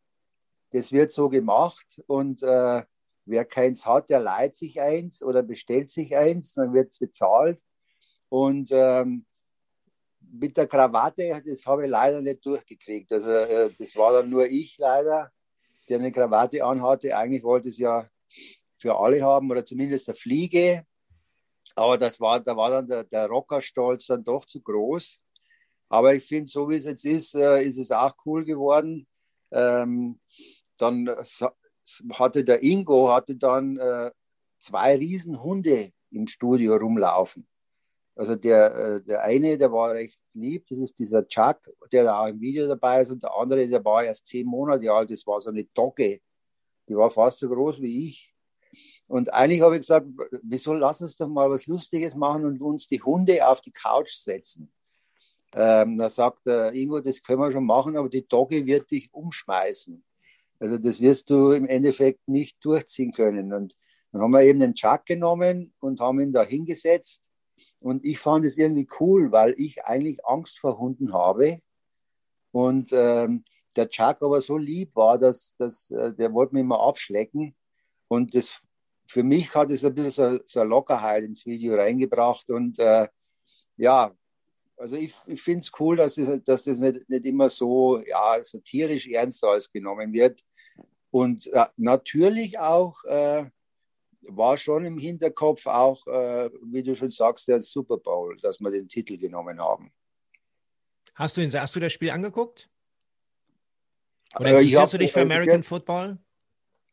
das 0.70 0.92
wird 0.92 1.12
so 1.12 1.28
gemacht 1.28 1.86
und 2.06 2.42
äh, 2.42 2.82
wer 3.24 3.44
keins 3.44 3.84
hat, 3.86 4.10
der 4.10 4.20
leiht 4.20 4.54
sich 4.54 4.80
eins 4.80 5.22
oder 5.22 5.42
bestellt 5.42 5.90
sich 5.90 6.16
eins, 6.16 6.54
dann 6.54 6.72
wird 6.72 6.90
es 6.90 6.98
bezahlt. 6.98 7.60
Und 8.28 8.70
ähm, 8.72 9.26
mit 10.20 10.56
der 10.56 10.66
Krawatte, 10.66 11.42
das 11.44 11.66
habe 11.66 11.84
ich 11.84 11.90
leider 11.90 12.20
nicht 12.20 12.44
durchgekriegt. 12.44 13.12
Also 13.12 13.30
äh, 13.30 13.70
das 13.78 13.96
war 13.96 14.12
dann 14.12 14.30
nur 14.30 14.46
ich 14.46 14.76
leider 14.78 15.30
der 15.88 15.98
eine 15.98 16.12
Krawatte 16.12 16.64
anhatte. 16.64 17.16
Eigentlich 17.16 17.42
wollte 17.42 17.68
es 17.68 17.78
ja 17.78 18.08
für 18.78 18.98
alle 18.98 19.22
haben 19.22 19.50
oder 19.50 19.64
zumindest 19.64 20.08
der 20.08 20.14
Fliege. 20.14 20.84
Aber 21.74 21.98
das 21.98 22.20
war, 22.20 22.40
da 22.40 22.56
war 22.56 22.70
dann 22.70 22.88
der, 22.88 23.04
der 23.04 23.26
Rockerstolz 23.26 24.06
dann 24.06 24.24
doch 24.24 24.44
zu 24.46 24.60
groß. 24.60 25.18
Aber 25.88 26.14
ich 26.14 26.24
finde, 26.24 26.50
so 26.50 26.68
wie 26.68 26.76
es 26.76 26.84
jetzt 26.84 27.04
ist, 27.04 27.34
äh, 27.34 27.62
ist 27.62 27.78
es 27.78 27.90
auch 27.92 28.14
cool 28.24 28.44
geworden. 28.44 29.06
Ähm, 29.52 30.20
dann 30.76 31.08
hatte 32.12 32.44
der 32.44 32.62
Ingo 32.62 33.10
hatte 33.10 33.36
dann 33.36 33.76
äh, 33.76 34.10
zwei 34.58 34.96
Riesenhunde 34.96 35.92
im 36.10 36.26
Studio 36.26 36.76
rumlaufen. 36.76 37.46
Also 38.16 38.34
der, 38.34 38.74
äh, 38.74 39.02
der 39.02 39.22
eine, 39.24 39.58
der 39.58 39.70
war 39.70 39.92
recht 39.92 40.18
lieb, 40.32 40.66
das 40.68 40.78
ist 40.78 40.98
dieser 40.98 41.28
Chuck, 41.28 41.58
der 41.92 42.04
da 42.04 42.18
auch 42.18 42.28
im 42.28 42.40
Video 42.40 42.66
dabei 42.66 43.02
ist, 43.02 43.10
und 43.10 43.22
der 43.22 43.36
andere, 43.36 43.68
der 43.68 43.84
war 43.84 44.04
erst 44.04 44.26
zehn 44.26 44.46
Monate 44.46 44.90
alt, 44.90 45.10
das 45.10 45.26
war 45.26 45.38
so 45.42 45.50
eine 45.50 45.64
Dogge, 45.64 46.20
die 46.88 46.96
war 46.96 47.10
fast 47.10 47.40
so 47.40 47.48
groß 47.48 47.82
wie 47.82 48.08
ich. 48.08 48.34
Und 49.06 49.32
eigentlich 49.34 49.60
habe 49.60 49.74
ich 49.74 49.82
gesagt, 49.82 50.06
wieso 50.42 50.72
lass 50.72 51.02
uns 51.02 51.16
doch 51.16 51.28
mal 51.28 51.50
was 51.50 51.66
Lustiges 51.66 52.16
machen 52.16 52.46
und 52.46 52.60
uns 52.60 52.88
die 52.88 53.02
Hunde 53.02 53.46
auf 53.46 53.60
die 53.60 53.70
Couch 53.70 54.12
setzen. 54.12 54.72
Ähm, 55.52 55.98
da 55.98 56.08
sagt 56.08 56.46
der 56.46 56.72
Ingo, 56.72 57.00
das 57.00 57.22
können 57.22 57.40
wir 57.40 57.52
schon 57.52 57.66
machen, 57.66 57.96
aber 57.96 58.08
die 58.08 58.26
Dogge 58.26 58.66
wird 58.66 58.90
dich 58.90 59.12
umschmeißen. 59.12 60.02
Also 60.58 60.78
das 60.78 61.00
wirst 61.00 61.28
du 61.28 61.50
im 61.52 61.66
Endeffekt 61.66 62.26
nicht 62.26 62.64
durchziehen 62.64 63.12
können. 63.12 63.52
Und 63.52 63.74
dann 64.12 64.22
haben 64.22 64.30
wir 64.32 64.42
eben 64.42 64.60
den 64.60 64.74
Chuck 64.74 65.04
genommen 65.04 65.74
und 65.80 66.00
haben 66.00 66.20
ihn 66.20 66.32
da 66.32 66.42
hingesetzt 66.42 67.25
und 67.80 68.04
ich 68.04 68.18
fand 68.18 68.44
es 68.44 68.56
irgendwie 68.56 68.88
cool, 69.00 69.32
weil 69.32 69.54
ich 69.58 69.84
eigentlich 69.84 70.24
Angst 70.24 70.58
vor 70.58 70.78
Hunden 70.78 71.12
habe. 71.12 71.60
Und 72.52 72.90
ähm, 72.92 73.44
der 73.76 73.88
Chuck 73.88 74.22
aber 74.22 74.40
so 74.40 74.56
lieb 74.56 74.96
war, 74.96 75.18
dass, 75.18 75.54
dass 75.58 75.90
äh, 75.90 76.14
der 76.14 76.32
wollte 76.32 76.54
mich 76.54 76.62
immer 76.62 76.80
abschlecken. 76.80 77.54
Und 78.08 78.34
das, 78.34 78.54
für 79.06 79.22
mich 79.22 79.54
hat 79.54 79.70
es 79.70 79.84
ein 79.84 79.94
bisschen 79.94 80.38
so, 80.38 80.42
so 80.46 80.60
eine 80.60 80.70
Lockerheit 80.70 81.24
ins 81.24 81.44
Video 81.44 81.76
reingebracht. 81.76 82.48
Und 82.50 82.78
äh, 82.78 83.08
ja, 83.76 84.14
also 84.76 84.96
ich, 84.96 85.14
ich 85.26 85.42
finde 85.42 85.60
es 85.60 85.72
cool, 85.78 85.96
dass, 85.96 86.18
es, 86.18 86.42
dass 86.44 86.64
das 86.64 86.78
nicht, 86.78 87.08
nicht 87.08 87.24
immer 87.24 87.48
so, 87.50 88.00
ja, 88.00 88.42
so 88.42 88.58
tierisch 88.60 89.06
ernst 89.08 89.44
alles 89.44 89.70
genommen 89.70 90.12
wird. 90.12 90.42
Und 91.10 91.46
äh, 91.48 91.66
natürlich 91.76 92.58
auch 92.58 93.02
äh, 93.04 93.46
war 94.22 94.56
schon 94.56 94.84
im 94.84 94.98
Hinterkopf 94.98 95.66
auch, 95.66 96.06
äh, 96.06 96.50
wie 96.64 96.82
du 96.82 96.94
schon 96.94 97.10
sagst, 97.10 97.48
der 97.48 97.62
Super 97.62 97.98
Bowl, 97.98 98.36
dass 98.38 98.60
wir 98.60 98.70
den 98.70 98.88
Titel 98.88 99.16
genommen 99.18 99.60
haben. 99.60 99.90
Hast 101.14 101.36
du, 101.36 101.40
ihn, 101.40 101.52
hast 101.52 101.74
du 101.74 101.80
das 101.80 101.92
Spiel 101.92 102.10
angeguckt? 102.10 102.68
Oder 104.38 104.46
äh, 104.46 104.50
interessierst 104.50 104.94
du 104.94 104.98
dich 104.98 105.12
für 105.12 105.20
äh, 105.20 105.22
American 105.22 105.60
ich, 105.60 105.66
Football? 105.66 106.18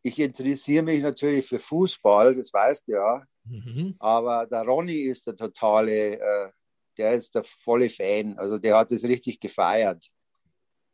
Ich 0.02 0.20
interessiere 0.20 0.84
mich 0.84 1.02
natürlich 1.02 1.46
für 1.48 1.60
Fußball, 1.60 2.34
das 2.34 2.54
weißt 2.54 2.88
du 2.88 2.94
ja. 2.94 3.26
Mhm. 3.46 3.96
Aber 4.00 4.46
der 4.48 4.62
Ronny 4.62 5.02
ist 5.04 5.28
der 5.28 5.36
totale, 5.36 6.20
äh, 6.20 6.52
der 6.98 7.14
ist 7.14 7.36
der 7.36 7.44
volle 7.44 7.90
Fan. 7.90 8.38
Also 8.38 8.58
der 8.58 8.78
hat 8.78 8.92
es 8.92 9.04
richtig 9.04 9.40
gefeiert. 9.40 10.06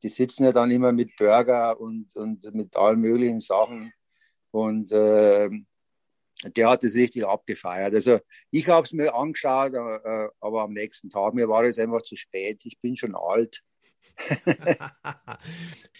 Die 0.01 0.09
sitzen 0.09 0.45
ja 0.45 0.51
dann 0.51 0.71
immer 0.71 0.91
mit 0.91 1.15
Burger 1.17 1.79
und, 1.79 2.15
und 2.15 2.43
mit 2.55 2.75
allen 2.75 2.99
möglichen 2.99 3.39
Sachen. 3.39 3.91
Und 4.51 4.91
äh, 4.91 5.49
der 6.43 6.69
hat 6.69 6.83
es 6.83 6.95
richtig 6.95 7.25
abgefeiert. 7.25 7.93
Also 7.93 8.19
ich 8.51 8.67
habe 8.69 8.85
es 8.85 8.93
mir 8.93 9.13
angeschaut, 9.13 9.73
äh, 9.73 10.27
aber 10.39 10.63
am 10.63 10.73
nächsten 10.73 11.09
Tag, 11.09 11.33
mir 11.33 11.49
war 11.49 11.63
es 11.63 11.77
einfach 11.77 12.01
zu 12.01 12.15
spät. 12.15 12.61
Ich 12.65 12.79
bin 12.79 12.95
schon 12.95 13.15
alt. 13.15 13.61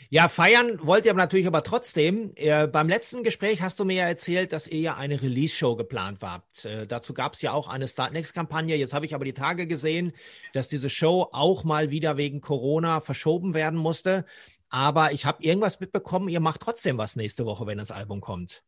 ja, 0.10 0.28
feiern 0.28 0.80
wollt 0.86 1.06
ihr 1.06 1.14
natürlich 1.14 1.48
aber 1.48 1.64
trotzdem. 1.64 2.34
Äh, 2.36 2.68
beim 2.68 2.90
letzten 2.90 3.24
Gespräch 3.24 3.62
hast 3.62 3.80
du 3.80 3.86
mir 3.86 3.96
ja 3.96 4.08
erzählt, 4.08 4.52
dass 4.52 4.68
ihr 4.68 4.80
ja 4.80 4.98
eine 4.98 5.22
Release-Show 5.22 5.76
geplant 5.76 6.20
habt. 6.22 6.66
Äh, 6.66 6.86
dazu 6.86 7.14
gab 7.14 7.34
es 7.34 7.42
ja 7.42 7.54
auch 7.54 7.68
eine 7.68 7.88
Startnext-Kampagne. 7.88 8.76
Jetzt 8.76 8.94
habe 8.94 9.06
ich 9.06 9.16
aber 9.16 9.26
die 9.26 9.34
Tage 9.34 9.68
gesehen, 9.68 10.14
dass 10.54 10.68
diese 10.68 10.90
Show 10.90 11.30
auch 11.32 11.64
mal 11.64 11.92
wieder 11.92 12.18
wegen 12.18 12.42
Corona 12.42 13.02
verschoben 13.02 13.54
werden 13.54 13.80
musste. 13.80 14.26
Aber 14.70 15.14
ich 15.14 15.26
habe 15.26 15.44
irgendwas 15.44 15.80
mitbekommen, 15.80 16.30
ihr 16.30 16.40
macht 16.40 16.62
trotzdem 16.62 16.98
was 16.98 17.16
nächste 17.16 17.46
Woche, 17.46 17.66
wenn 17.66 17.78
das 17.78 17.92
Album 17.92 18.22
kommt. 18.22 18.64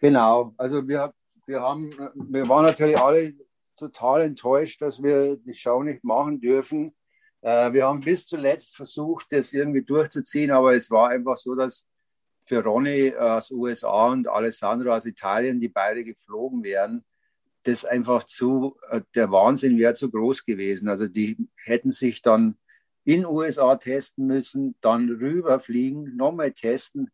Genau, 0.00 0.54
also 0.56 0.88
wir, 0.88 1.12
wir, 1.46 1.60
haben, 1.60 1.90
wir 2.14 2.48
waren 2.48 2.64
natürlich 2.64 2.98
alle 2.98 3.34
total 3.76 4.22
enttäuscht, 4.22 4.80
dass 4.80 5.02
wir 5.02 5.36
die 5.36 5.54
Show 5.54 5.82
nicht 5.82 6.04
machen 6.04 6.40
dürfen. 6.40 6.94
Äh, 7.42 7.72
wir 7.72 7.86
haben 7.86 8.00
bis 8.00 8.26
zuletzt 8.26 8.76
versucht, 8.76 9.26
das 9.30 9.52
irgendwie 9.52 9.82
durchzuziehen, 9.82 10.50
aber 10.50 10.74
es 10.74 10.90
war 10.90 11.10
einfach 11.10 11.36
so, 11.36 11.54
dass 11.54 11.86
für 12.44 12.64
Ronny 12.64 13.14
aus 13.14 13.50
USA 13.50 14.08
und 14.08 14.26
Alessandro 14.26 14.94
aus 14.94 15.04
Italien, 15.04 15.60
die 15.60 15.68
beide 15.68 16.02
geflogen 16.02 16.64
wären, 16.64 17.04
das 17.64 17.84
einfach 17.84 18.24
zu, 18.24 18.76
äh, 18.88 19.02
der 19.14 19.30
Wahnsinn 19.30 19.78
wäre 19.78 19.94
zu 19.94 20.10
groß 20.10 20.46
gewesen. 20.46 20.88
Also 20.88 21.08
die 21.08 21.36
hätten 21.56 21.92
sich 21.92 22.22
dann 22.22 22.56
in 23.04 23.26
USA 23.26 23.76
testen 23.76 24.26
müssen, 24.26 24.76
dann 24.80 25.10
rüberfliegen, 25.10 26.16
nochmal 26.16 26.52
testen 26.52 27.10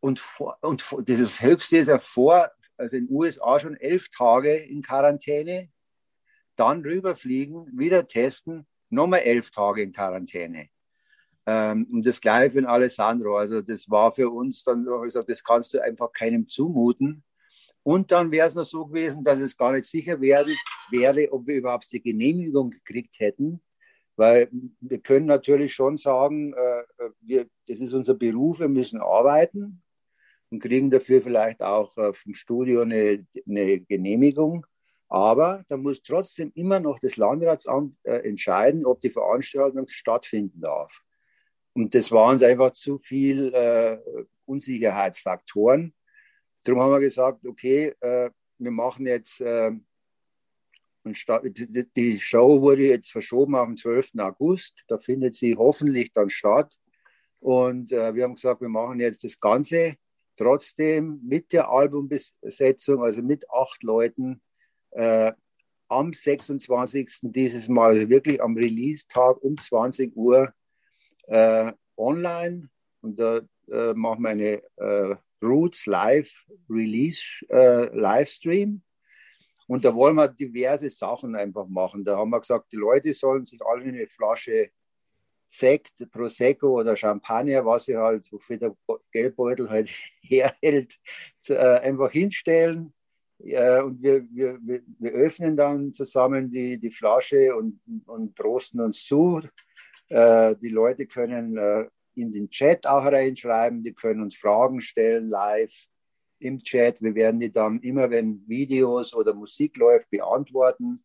und, 0.00 0.18
vor, 0.18 0.58
und 0.60 0.82
vor, 0.82 1.02
das 1.02 1.40
Höchste 1.40 1.78
ist 1.78 1.88
ja 1.88 1.98
vor, 1.98 2.50
also 2.76 2.96
in 2.96 3.06
den 3.06 3.16
USA 3.16 3.58
schon 3.58 3.76
elf 3.76 4.08
Tage 4.10 4.54
in 4.54 4.82
Quarantäne, 4.82 5.70
dann 6.56 6.82
rüberfliegen, 6.82 7.78
wieder 7.78 8.06
testen, 8.06 8.66
nochmal 8.90 9.20
elf 9.20 9.50
Tage 9.50 9.82
in 9.82 9.92
Quarantäne. 9.92 10.68
Ähm, 11.46 11.86
und 11.92 12.06
das 12.06 12.20
gleiche 12.20 12.52
für 12.52 12.60
den 12.60 12.66
Alessandro. 12.66 13.36
Also 13.36 13.62
das 13.62 13.88
war 13.88 14.12
für 14.12 14.30
uns 14.30 14.64
dann, 14.64 14.86
also 14.88 15.22
das 15.22 15.44
kannst 15.44 15.74
du 15.74 15.82
einfach 15.82 16.12
keinem 16.12 16.48
zumuten. 16.48 17.24
Und 17.82 18.10
dann 18.10 18.32
wäre 18.32 18.48
es 18.48 18.56
noch 18.56 18.64
so 18.64 18.86
gewesen, 18.86 19.22
dass 19.22 19.38
es 19.38 19.56
gar 19.56 19.72
nicht 19.72 19.86
sicher 19.86 20.20
wäre, 20.20 20.50
wäre, 20.90 21.32
ob 21.32 21.46
wir 21.46 21.56
überhaupt 21.56 21.92
die 21.92 22.02
Genehmigung 22.02 22.70
gekriegt 22.70 23.20
hätten. 23.20 23.62
Weil 24.16 24.48
wir 24.80 24.98
können 24.98 25.26
natürlich 25.26 25.74
schon 25.74 25.96
sagen, 25.96 26.52
äh, 26.54 27.10
wir, 27.20 27.46
das 27.68 27.78
ist 27.78 27.92
unser 27.92 28.14
Beruf, 28.14 28.58
wir 28.58 28.68
müssen 28.68 29.00
arbeiten 29.00 29.82
und 30.50 30.60
kriegen 30.60 30.90
dafür 30.90 31.22
vielleicht 31.22 31.62
auch 31.62 31.96
äh, 31.96 32.12
vom 32.12 32.34
Studio 32.34 32.82
eine, 32.82 33.26
eine 33.46 33.80
Genehmigung. 33.80 34.66
Aber 35.08 35.64
da 35.68 35.76
muss 35.76 36.02
trotzdem 36.02 36.50
immer 36.54 36.80
noch 36.80 36.98
das 36.98 37.16
Landratsamt 37.16 37.96
äh, 38.02 38.28
entscheiden, 38.28 38.84
ob 38.84 39.00
die 39.00 39.10
Veranstaltung 39.10 39.86
stattfinden 39.88 40.60
darf. 40.60 41.02
Und 41.74 41.94
das 41.94 42.10
waren 42.10 42.42
einfach 42.42 42.72
zu 42.72 42.98
viel 42.98 43.52
äh, 43.54 43.98
Unsicherheitsfaktoren. 44.46 45.94
Darum 46.64 46.80
haben 46.80 46.92
wir 46.92 47.00
gesagt, 47.00 47.46
okay, 47.46 47.94
äh, 48.00 48.30
wir 48.58 48.70
machen 48.70 49.06
jetzt 49.06 49.40
die 51.04 52.18
Show 52.18 52.60
wurde 52.60 52.82
jetzt 52.82 53.12
verschoben 53.12 53.54
auf 53.54 53.68
den 53.68 53.76
12. 53.76 54.12
August. 54.18 54.82
Da 54.88 54.98
findet 54.98 55.36
sie 55.36 55.54
hoffentlich 55.54 56.10
dann 56.10 56.30
statt. 56.30 56.74
Und 57.38 57.90
wir 57.90 58.24
haben 58.24 58.34
gesagt, 58.34 58.60
wir 58.60 58.68
machen 58.68 58.98
jetzt 58.98 59.22
das 59.22 59.38
Ganze 59.38 59.96
trotzdem 60.36 61.20
mit 61.24 61.52
der 61.52 61.70
Albumbesetzung, 61.70 63.02
also 63.02 63.22
mit 63.22 63.48
acht 63.50 63.82
Leuten, 63.82 64.40
äh, 64.90 65.32
am 65.88 66.12
26. 66.12 67.18
dieses 67.22 67.68
Mal 67.68 68.08
wirklich 68.08 68.42
am 68.42 68.56
Release-Tag 68.56 69.42
um 69.42 69.56
20 69.56 70.16
Uhr 70.16 70.52
äh, 71.28 71.72
online. 71.96 72.68
Und 73.00 73.18
da 73.18 73.40
äh, 73.70 73.94
machen 73.94 74.22
wir 74.22 74.30
eine 74.30 74.62
äh, 74.76 75.16
Roots 75.42 75.86
Live 75.86 76.44
Release 76.68 77.44
äh, 77.50 77.94
Livestream. 77.96 78.82
Und 79.68 79.84
da 79.84 79.94
wollen 79.94 80.16
wir 80.16 80.28
diverse 80.28 80.90
Sachen 80.90 81.34
einfach 81.34 81.66
machen. 81.66 82.04
Da 82.04 82.16
haben 82.16 82.30
wir 82.30 82.40
gesagt, 82.40 82.70
die 82.72 82.76
Leute 82.76 83.12
sollen 83.14 83.44
sich 83.44 83.60
alle 83.64 83.84
eine 83.84 84.06
Flasche 84.06 84.70
Sekt, 85.46 86.10
Prosecco 86.10 86.80
oder 86.80 86.96
Champagner, 86.96 87.64
was 87.64 87.84
sie 87.84 87.96
halt, 87.96 88.30
wofür 88.32 88.56
der 88.56 88.76
Geldbeutel 89.12 89.70
halt 89.70 89.90
herhält, 90.20 90.98
äh, 91.48 91.56
einfach 91.56 92.10
hinstellen. 92.10 92.92
Ja, 93.38 93.82
und 93.82 94.02
wir, 94.02 94.26
wir, 94.30 94.58
wir 94.62 95.12
öffnen 95.12 95.56
dann 95.56 95.92
zusammen 95.92 96.50
die, 96.50 96.78
die 96.78 96.90
Flasche 96.90 97.54
und, 97.54 97.80
und 98.06 98.34
prosten 98.34 98.80
uns 98.80 99.04
zu. 99.04 99.42
Äh, 100.08 100.56
die 100.56 100.70
Leute 100.70 101.06
können 101.06 101.56
äh, 101.56 101.86
in 102.14 102.32
den 102.32 102.48
Chat 102.48 102.86
auch 102.86 103.04
reinschreiben, 103.04 103.82
die 103.82 103.92
können 103.92 104.22
uns 104.22 104.36
Fragen 104.36 104.80
stellen 104.80 105.28
live 105.28 105.74
im 106.38 106.58
Chat. 106.58 107.00
Wir 107.02 107.14
werden 107.14 107.40
die 107.40 107.52
dann 107.52 107.80
immer, 107.80 108.10
wenn 108.10 108.42
Videos 108.48 109.14
oder 109.14 109.34
Musik 109.34 109.76
läuft, 109.76 110.10
beantworten. 110.10 111.04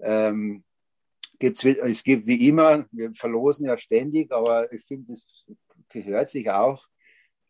Ähm, 0.00 0.64
gibt's, 1.40 1.64
es 1.64 2.04
gibt 2.04 2.26
wie 2.26 2.46
immer, 2.46 2.86
wir 2.92 3.12
verlosen 3.12 3.66
ja 3.66 3.76
ständig, 3.76 4.30
aber 4.30 4.72
ich 4.72 4.84
finde, 4.84 5.12
es 5.12 5.26
gehört 5.88 6.30
sich 6.30 6.48
auch. 6.48 6.86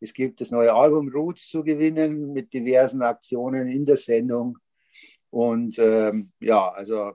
Es 0.01 0.15
gibt 0.15 0.41
das 0.41 0.51
neue 0.51 0.73
Album 0.73 1.09
Roots 1.09 1.49
zu 1.49 1.63
gewinnen 1.63 2.33
mit 2.33 2.55
diversen 2.55 3.03
Aktionen 3.03 3.69
in 3.69 3.85
der 3.85 3.99
Sendung. 3.99 4.57
Und 5.29 5.79
ähm, 5.79 6.33
ja, 6.41 6.71
also 6.71 7.13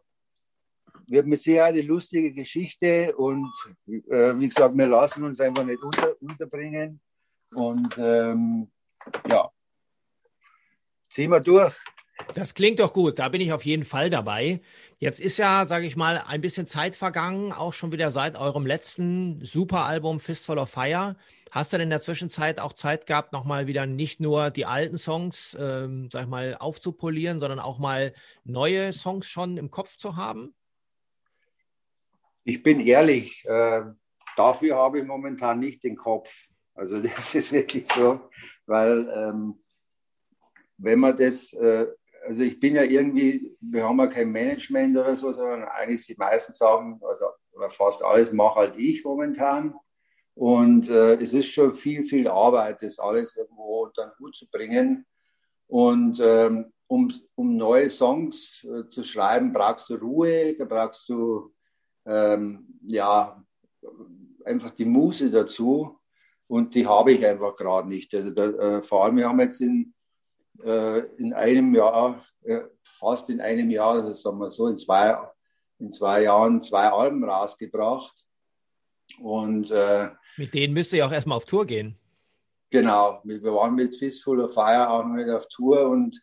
wird 1.08 1.26
mit 1.26 1.42
sehr 1.42 1.66
eine 1.66 1.82
lustige 1.82 2.32
Geschichte 2.32 3.16
und 3.16 3.52
äh, 3.88 4.38
wie 4.38 4.48
gesagt, 4.48 4.78
wir 4.78 4.88
lassen 4.88 5.24
uns 5.24 5.40
einfach 5.40 5.64
nicht 5.64 5.82
unter, 5.82 6.16
unterbringen. 6.22 7.02
Und 7.52 7.98
ähm, 7.98 8.72
ja, 9.28 9.50
ziehen 11.10 11.32
wir 11.32 11.40
durch. 11.40 11.76
Das 12.34 12.54
klingt 12.54 12.80
doch 12.80 12.94
gut, 12.94 13.20
da 13.20 13.30
bin 13.30 13.42
ich 13.42 13.52
auf 13.52 13.66
jeden 13.66 13.84
Fall 13.84 14.10
dabei. 14.10 14.62
Jetzt 15.00 15.20
ist 15.20 15.38
ja, 15.38 15.66
sage 15.66 15.86
ich 15.86 15.96
mal, 15.96 16.24
ein 16.26 16.42
bisschen 16.42 16.66
Zeit 16.66 16.96
vergangen, 16.96 17.52
auch 17.52 17.74
schon 17.74 17.92
wieder 17.92 18.12
seit 18.12 18.38
eurem 18.38 18.66
letzten 18.66 19.44
Superalbum 19.44 20.20
Fistful 20.20 20.58
of 20.58 20.70
Fire. 20.70 21.16
Hast 21.52 21.72
du 21.72 21.78
denn 21.78 21.86
in 21.86 21.90
der 21.90 22.02
Zwischenzeit 22.02 22.60
auch 22.60 22.74
Zeit 22.74 23.06
gehabt, 23.06 23.32
nochmal 23.32 23.68
wieder 23.68 23.86
nicht 23.86 24.20
nur 24.20 24.50
die 24.50 24.66
alten 24.66 24.98
Songs, 24.98 25.56
ähm, 25.60 26.10
sag 26.12 26.24
ich 26.24 26.30
mal, 26.30 26.56
aufzupolieren, 26.58 27.40
sondern 27.40 27.60
auch 27.60 27.80
mal 27.80 28.14
neue 28.44 28.92
Songs 28.94 29.28
schon 29.28 29.58
im 29.58 29.72
Kopf 29.72 29.98
zu 29.98 30.16
haben? 30.16 30.54
Ich 32.44 32.62
bin 32.62 32.80
ehrlich, 32.80 33.44
äh, 33.46 33.84
dafür 34.36 34.76
habe 34.78 35.00
ich 35.00 35.06
momentan 35.06 35.60
nicht 35.60 35.84
den 35.84 35.96
Kopf. 35.96 36.34
Also 36.74 37.02
das 37.02 37.36
ist 37.36 37.52
wirklich 37.52 37.88
so, 37.88 38.30
weil 38.66 39.10
ähm, 39.16 39.64
wenn 40.78 41.00
man 41.00 41.16
das, 41.18 41.54
äh, 41.54 41.88
also 42.26 42.44
ich 42.44 42.60
bin 42.60 42.76
ja 42.76 42.84
irgendwie, 42.84 43.56
wir 43.62 43.88
haben 43.88 44.00
ja 44.00 44.08
kein 44.08 44.32
Management 44.32 44.98
oder 44.98 45.16
so, 45.16 45.34
sondern 45.34 45.64
eigentlich 45.64 46.06
die 46.06 46.16
meisten 46.16 46.54
Sachen, 46.54 47.00
also 47.02 47.26
oder 47.54 47.70
fast 47.70 48.04
alles 48.04 48.32
mache 48.32 48.60
halt 48.60 48.76
ich 48.78 49.04
momentan. 49.04 49.76
Und 50.34 50.90
äh, 50.90 51.16
es 51.16 51.34
ist 51.34 51.48
schon 51.48 51.74
viel, 51.76 52.04
viel 52.04 52.28
Arbeit, 52.28 52.82
das 52.82 53.00
alles 53.00 53.36
irgendwo 53.38 53.86
unter 53.86 54.08
den 54.08 54.20
Hut 54.20 54.36
zu 54.36 54.50
bringen. 54.50 55.06
Und 55.68 56.20
ähm, 56.22 56.74
um, 56.88 57.12
um 57.36 57.56
neue 57.56 57.90
Songs 57.90 58.64
äh, 58.64 58.88
zu 58.90 59.04
schreiben, 59.04 59.54
brauchst 59.54 59.90
du 59.90 59.96
Ruhe, 59.96 60.54
da 60.56 60.66
brauchst 60.66 61.08
du 61.08 61.54
ähm, 62.06 62.68
ja 62.86 63.42
einfach 64.44 64.72
die 64.72 64.86
Muse 64.86 65.32
dazu. 65.32 66.00
Und 66.48 66.76
die 66.76 66.86
habe 66.86 67.14
ich 67.14 67.26
einfach 67.26 67.56
gerade 67.56 67.88
nicht. 67.88 68.14
Also 68.14 68.32
da, 68.32 68.46
äh, 68.50 68.84
vor 68.84 69.04
allem, 69.04 69.18
wir 69.18 69.30
haben 69.30 69.40
jetzt 69.40 69.62
in, 69.62 69.95
in 70.64 71.34
einem 71.34 71.76
Jahr, 71.76 72.24
äh, 72.44 72.62
fast 72.84 73.30
in 73.30 73.42
einem 73.42 73.70
Jahr, 73.70 73.94
also 73.96 74.14
sagen 74.14 74.40
wir 74.40 74.52
so, 74.52 74.68
in 74.68 74.78
zwei, 74.78 75.18
in 75.80 75.92
zwei 75.92 76.24
Jahren 76.24 76.62
zwei 76.62 76.88
Alben 76.88 77.24
rausgebracht. 77.24 78.26
Und 79.20 79.72
äh, 79.72 80.10
mit 80.38 80.54
denen 80.54 80.74
müsst 80.74 80.94
ihr 80.94 81.00
ja 81.00 81.08
auch 81.08 81.12
erstmal 81.12 81.38
auf 81.38 81.46
Tour 81.46 81.66
gehen. 81.66 81.98
Genau, 82.70 83.22
wir 83.24 83.44
waren 83.44 83.76
mit 83.76 83.96
Fistful 83.96 84.42
of 84.42 84.54
Fire 84.54 84.90
auch 84.90 85.06
noch 85.06 85.16
nicht 85.16 85.30
auf 85.30 85.48
Tour 85.48 85.88
und 85.88 86.20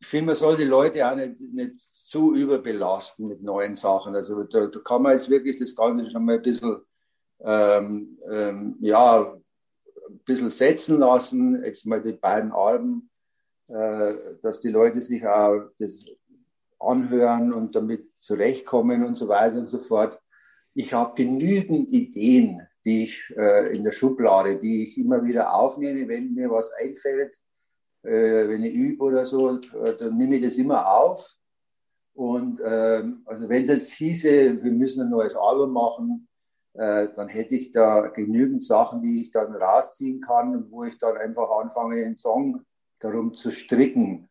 ich 0.00 0.06
finde, 0.06 0.26
man 0.26 0.36
soll 0.36 0.56
die 0.56 0.64
Leute 0.64 1.10
auch 1.10 1.16
nicht, 1.16 1.40
nicht 1.40 1.78
zu 1.78 2.34
überbelasten 2.34 3.26
mit 3.26 3.42
neuen 3.42 3.74
Sachen. 3.74 4.14
Also 4.14 4.44
da, 4.44 4.66
da, 4.66 4.78
kann 4.80 5.02
man 5.02 5.12
jetzt 5.12 5.30
wirklich 5.30 5.58
das 5.58 5.74
Ganze 5.74 6.10
schon 6.10 6.24
mal 6.26 6.36
ein 6.36 6.42
bisschen, 6.42 6.76
ähm, 7.40 8.18
ähm, 8.30 8.76
ja, 8.80 9.34
ein 10.08 10.18
bisschen 10.26 10.50
setzen 10.50 10.98
lassen. 10.98 11.62
Jetzt 11.64 11.86
mal 11.86 12.02
die 12.02 12.12
beiden 12.12 12.52
Alben, 12.52 13.08
äh, 13.08 13.13
dass 13.66 14.60
die 14.60 14.68
Leute 14.68 15.00
sich 15.00 15.26
auch 15.26 15.70
das 15.78 15.98
anhören 16.78 17.52
und 17.52 17.74
damit 17.74 18.14
zurechtkommen 18.20 19.04
und 19.04 19.14
so 19.14 19.28
weiter 19.28 19.58
und 19.58 19.68
so 19.68 19.78
fort. 19.78 20.20
Ich 20.74 20.92
habe 20.92 21.14
genügend 21.14 21.90
Ideen, 21.90 22.66
die 22.84 23.04
ich 23.04 23.22
äh, 23.36 23.74
in 23.74 23.84
der 23.84 23.92
Schublade, 23.92 24.58
die 24.58 24.84
ich 24.84 24.98
immer 24.98 25.24
wieder 25.24 25.54
aufnehme, 25.54 26.08
wenn 26.08 26.34
mir 26.34 26.50
was 26.50 26.70
einfällt, 26.72 27.40
äh, 28.02 28.48
wenn 28.48 28.62
ich 28.64 28.74
übe 28.74 29.04
oder 29.04 29.24
so, 29.24 29.58
äh, 29.58 29.96
dann 29.96 30.16
nehme 30.16 30.36
ich 30.36 30.44
das 30.44 30.56
immer 30.56 30.86
auf. 30.86 31.34
Und 32.12 32.60
äh, 32.60 33.04
also 33.24 33.48
wenn 33.48 33.62
es 33.62 33.68
jetzt 33.68 33.92
hieße, 33.92 34.62
wir 34.62 34.72
müssen 34.72 35.02
ein 35.02 35.10
neues 35.10 35.34
Album 35.34 35.72
machen, 35.72 36.28
äh, 36.74 37.08
dann 37.14 37.28
hätte 37.28 37.54
ich 37.54 37.72
da 37.72 38.08
genügend 38.08 38.62
Sachen, 38.62 39.00
die 39.00 39.22
ich 39.22 39.30
dann 39.30 39.54
rausziehen 39.54 40.20
kann 40.20 40.54
und 40.54 40.70
wo 40.70 40.84
ich 40.84 40.98
dann 40.98 41.16
einfach 41.16 41.50
anfange, 41.50 42.04
einen 42.04 42.16
Song 42.16 42.64
darum 43.04 43.34
zu 43.34 43.50
stricken. 43.50 44.28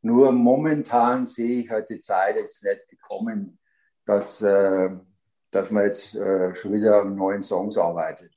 Nur 0.00 0.32
momentan 0.32 1.26
sehe 1.26 1.62
ich 1.62 1.70
halt 1.70 1.88
die 1.90 2.00
Zeit 2.00 2.36
jetzt 2.36 2.64
nicht 2.64 2.88
gekommen, 2.88 3.58
dass 4.04 4.42
äh, 4.42 4.90
dass 5.54 5.70
man 5.70 5.84
jetzt 5.84 6.14
äh, 6.14 6.54
schon 6.54 6.72
wieder 6.72 7.02
an 7.02 7.14
neuen 7.14 7.42
Songs 7.42 7.78
arbeitet. 7.78 8.32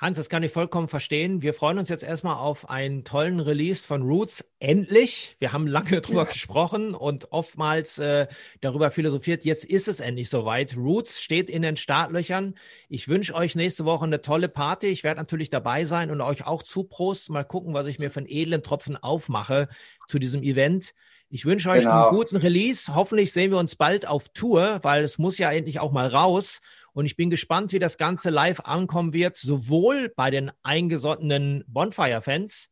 Hans, 0.00 0.16
das 0.16 0.28
kann 0.28 0.44
ich 0.44 0.52
vollkommen 0.52 0.86
verstehen. 0.86 1.42
Wir 1.42 1.52
freuen 1.52 1.76
uns 1.76 1.88
jetzt 1.88 2.04
erstmal 2.04 2.36
auf 2.36 2.70
einen 2.70 3.02
tollen 3.02 3.40
Release 3.40 3.84
von 3.84 4.02
Roots. 4.02 4.44
Endlich. 4.60 5.34
Wir 5.40 5.52
haben 5.52 5.66
lange 5.66 6.00
drüber 6.00 6.22
ja. 6.22 6.28
gesprochen 6.28 6.94
und 6.94 7.32
oftmals 7.32 7.98
äh, 7.98 8.28
darüber 8.60 8.92
philosophiert. 8.92 9.44
Jetzt 9.44 9.64
ist 9.64 9.88
es 9.88 9.98
endlich 9.98 10.30
soweit. 10.30 10.76
Roots 10.76 11.20
steht 11.20 11.50
in 11.50 11.62
den 11.62 11.76
Startlöchern. 11.76 12.54
Ich 12.88 13.08
wünsche 13.08 13.34
euch 13.34 13.56
nächste 13.56 13.84
Woche 13.86 14.04
eine 14.04 14.22
tolle 14.22 14.48
Party. 14.48 14.86
Ich 14.86 15.02
werde 15.02 15.18
natürlich 15.18 15.50
dabei 15.50 15.84
sein 15.84 16.12
und 16.12 16.20
euch 16.20 16.46
auch 16.46 16.62
zuprosten. 16.62 17.32
Mal 17.32 17.42
gucken, 17.42 17.74
was 17.74 17.88
ich 17.88 17.98
mir 17.98 18.12
für 18.12 18.20
einen 18.20 18.28
edlen 18.28 18.62
Tropfen 18.62 18.96
aufmache 18.96 19.66
zu 20.06 20.20
diesem 20.20 20.44
Event. 20.44 20.94
Ich 21.28 21.44
wünsche 21.44 21.70
euch 21.70 21.82
genau. 21.82 22.08
einen 22.08 22.16
guten 22.16 22.36
Release. 22.36 22.94
Hoffentlich 22.94 23.32
sehen 23.32 23.50
wir 23.50 23.58
uns 23.58 23.74
bald 23.74 24.06
auf 24.06 24.28
Tour, 24.28 24.78
weil 24.82 25.02
es 25.02 25.18
muss 25.18 25.38
ja 25.38 25.50
endlich 25.50 25.80
auch 25.80 25.90
mal 25.90 26.06
raus. 26.06 26.60
Und 26.92 27.06
ich 27.06 27.16
bin 27.16 27.30
gespannt, 27.30 27.72
wie 27.72 27.78
das 27.78 27.96
Ganze 27.96 28.30
live 28.30 28.60
ankommen 28.60 29.12
wird, 29.12 29.36
sowohl 29.36 30.12
bei 30.14 30.30
den 30.30 30.50
eingesottenen 30.62 31.64
Bonfire-Fans, 31.66 32.68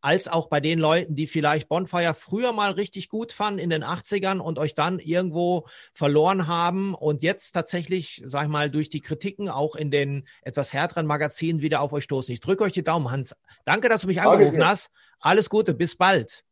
als 0.00 0.28
auch 0.28 0.48
bei 0.48 0.60
den 0.60 0.78
Leuten, 0.78 1.16
die 1.16 1.26
vielleicht 1.26 1.68
Bonfire 1.68 2.14
früher 2.14 2.52
mal 2.52 2.70
richtig 2.70 3.08
gut 3.08 3.32
fanden 3.32 3.58
in 3.58 3.70
den 3.70 3.82
80ern 3.82 4.38
und 4.38 4.58
euch 4.58 4.74
dann 4.74 4.98
irgendwo 4.98 5.66
verloren 5.92 6.46
haben 6.46 6.94
und 6.94 7.22
jetzt 7.22 7.52
tatsächlich, 7.52 8.22
sag 8.24 8.44
ich 8.44 8.48
mal, 8.48 8.70
durch 8.70 8.88
die 8.88 9.00
Kritiken 9.00 9.48
auch 9.48 9.74
in 9.74 9.90
den 9.90 10.28
etwas 10.42 10.72
härteren 10.72 11.06
Magazinen 11.06 11.60
wieder 11.60 11.80
auf 11.80 11.92
euch 11.92 12.04
stoßen. 12.04 12.32
Ich 12.32 12.40
drücke 12.40 12.62
euch 12.62 12.72
die 12.72 12.84
Daumen, 12.84 13.10
Hans. 13.10 13.34
Danke, 13.64 13.88
dass 13.88 14.02
du 14.02 14.06
mich 14.06 14.22
angerufen 14.22 14.64
hast. 14.64 14.90
Alles 15.18 15.50
Gute, 15.50 15.74
bis 15.74 15.96
bald. 15.96 16.44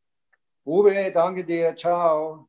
Uwe, 0.65 1.13
danke 1.13 1.45
dir. 1.45 1.77
Ciao. 1.77 2.49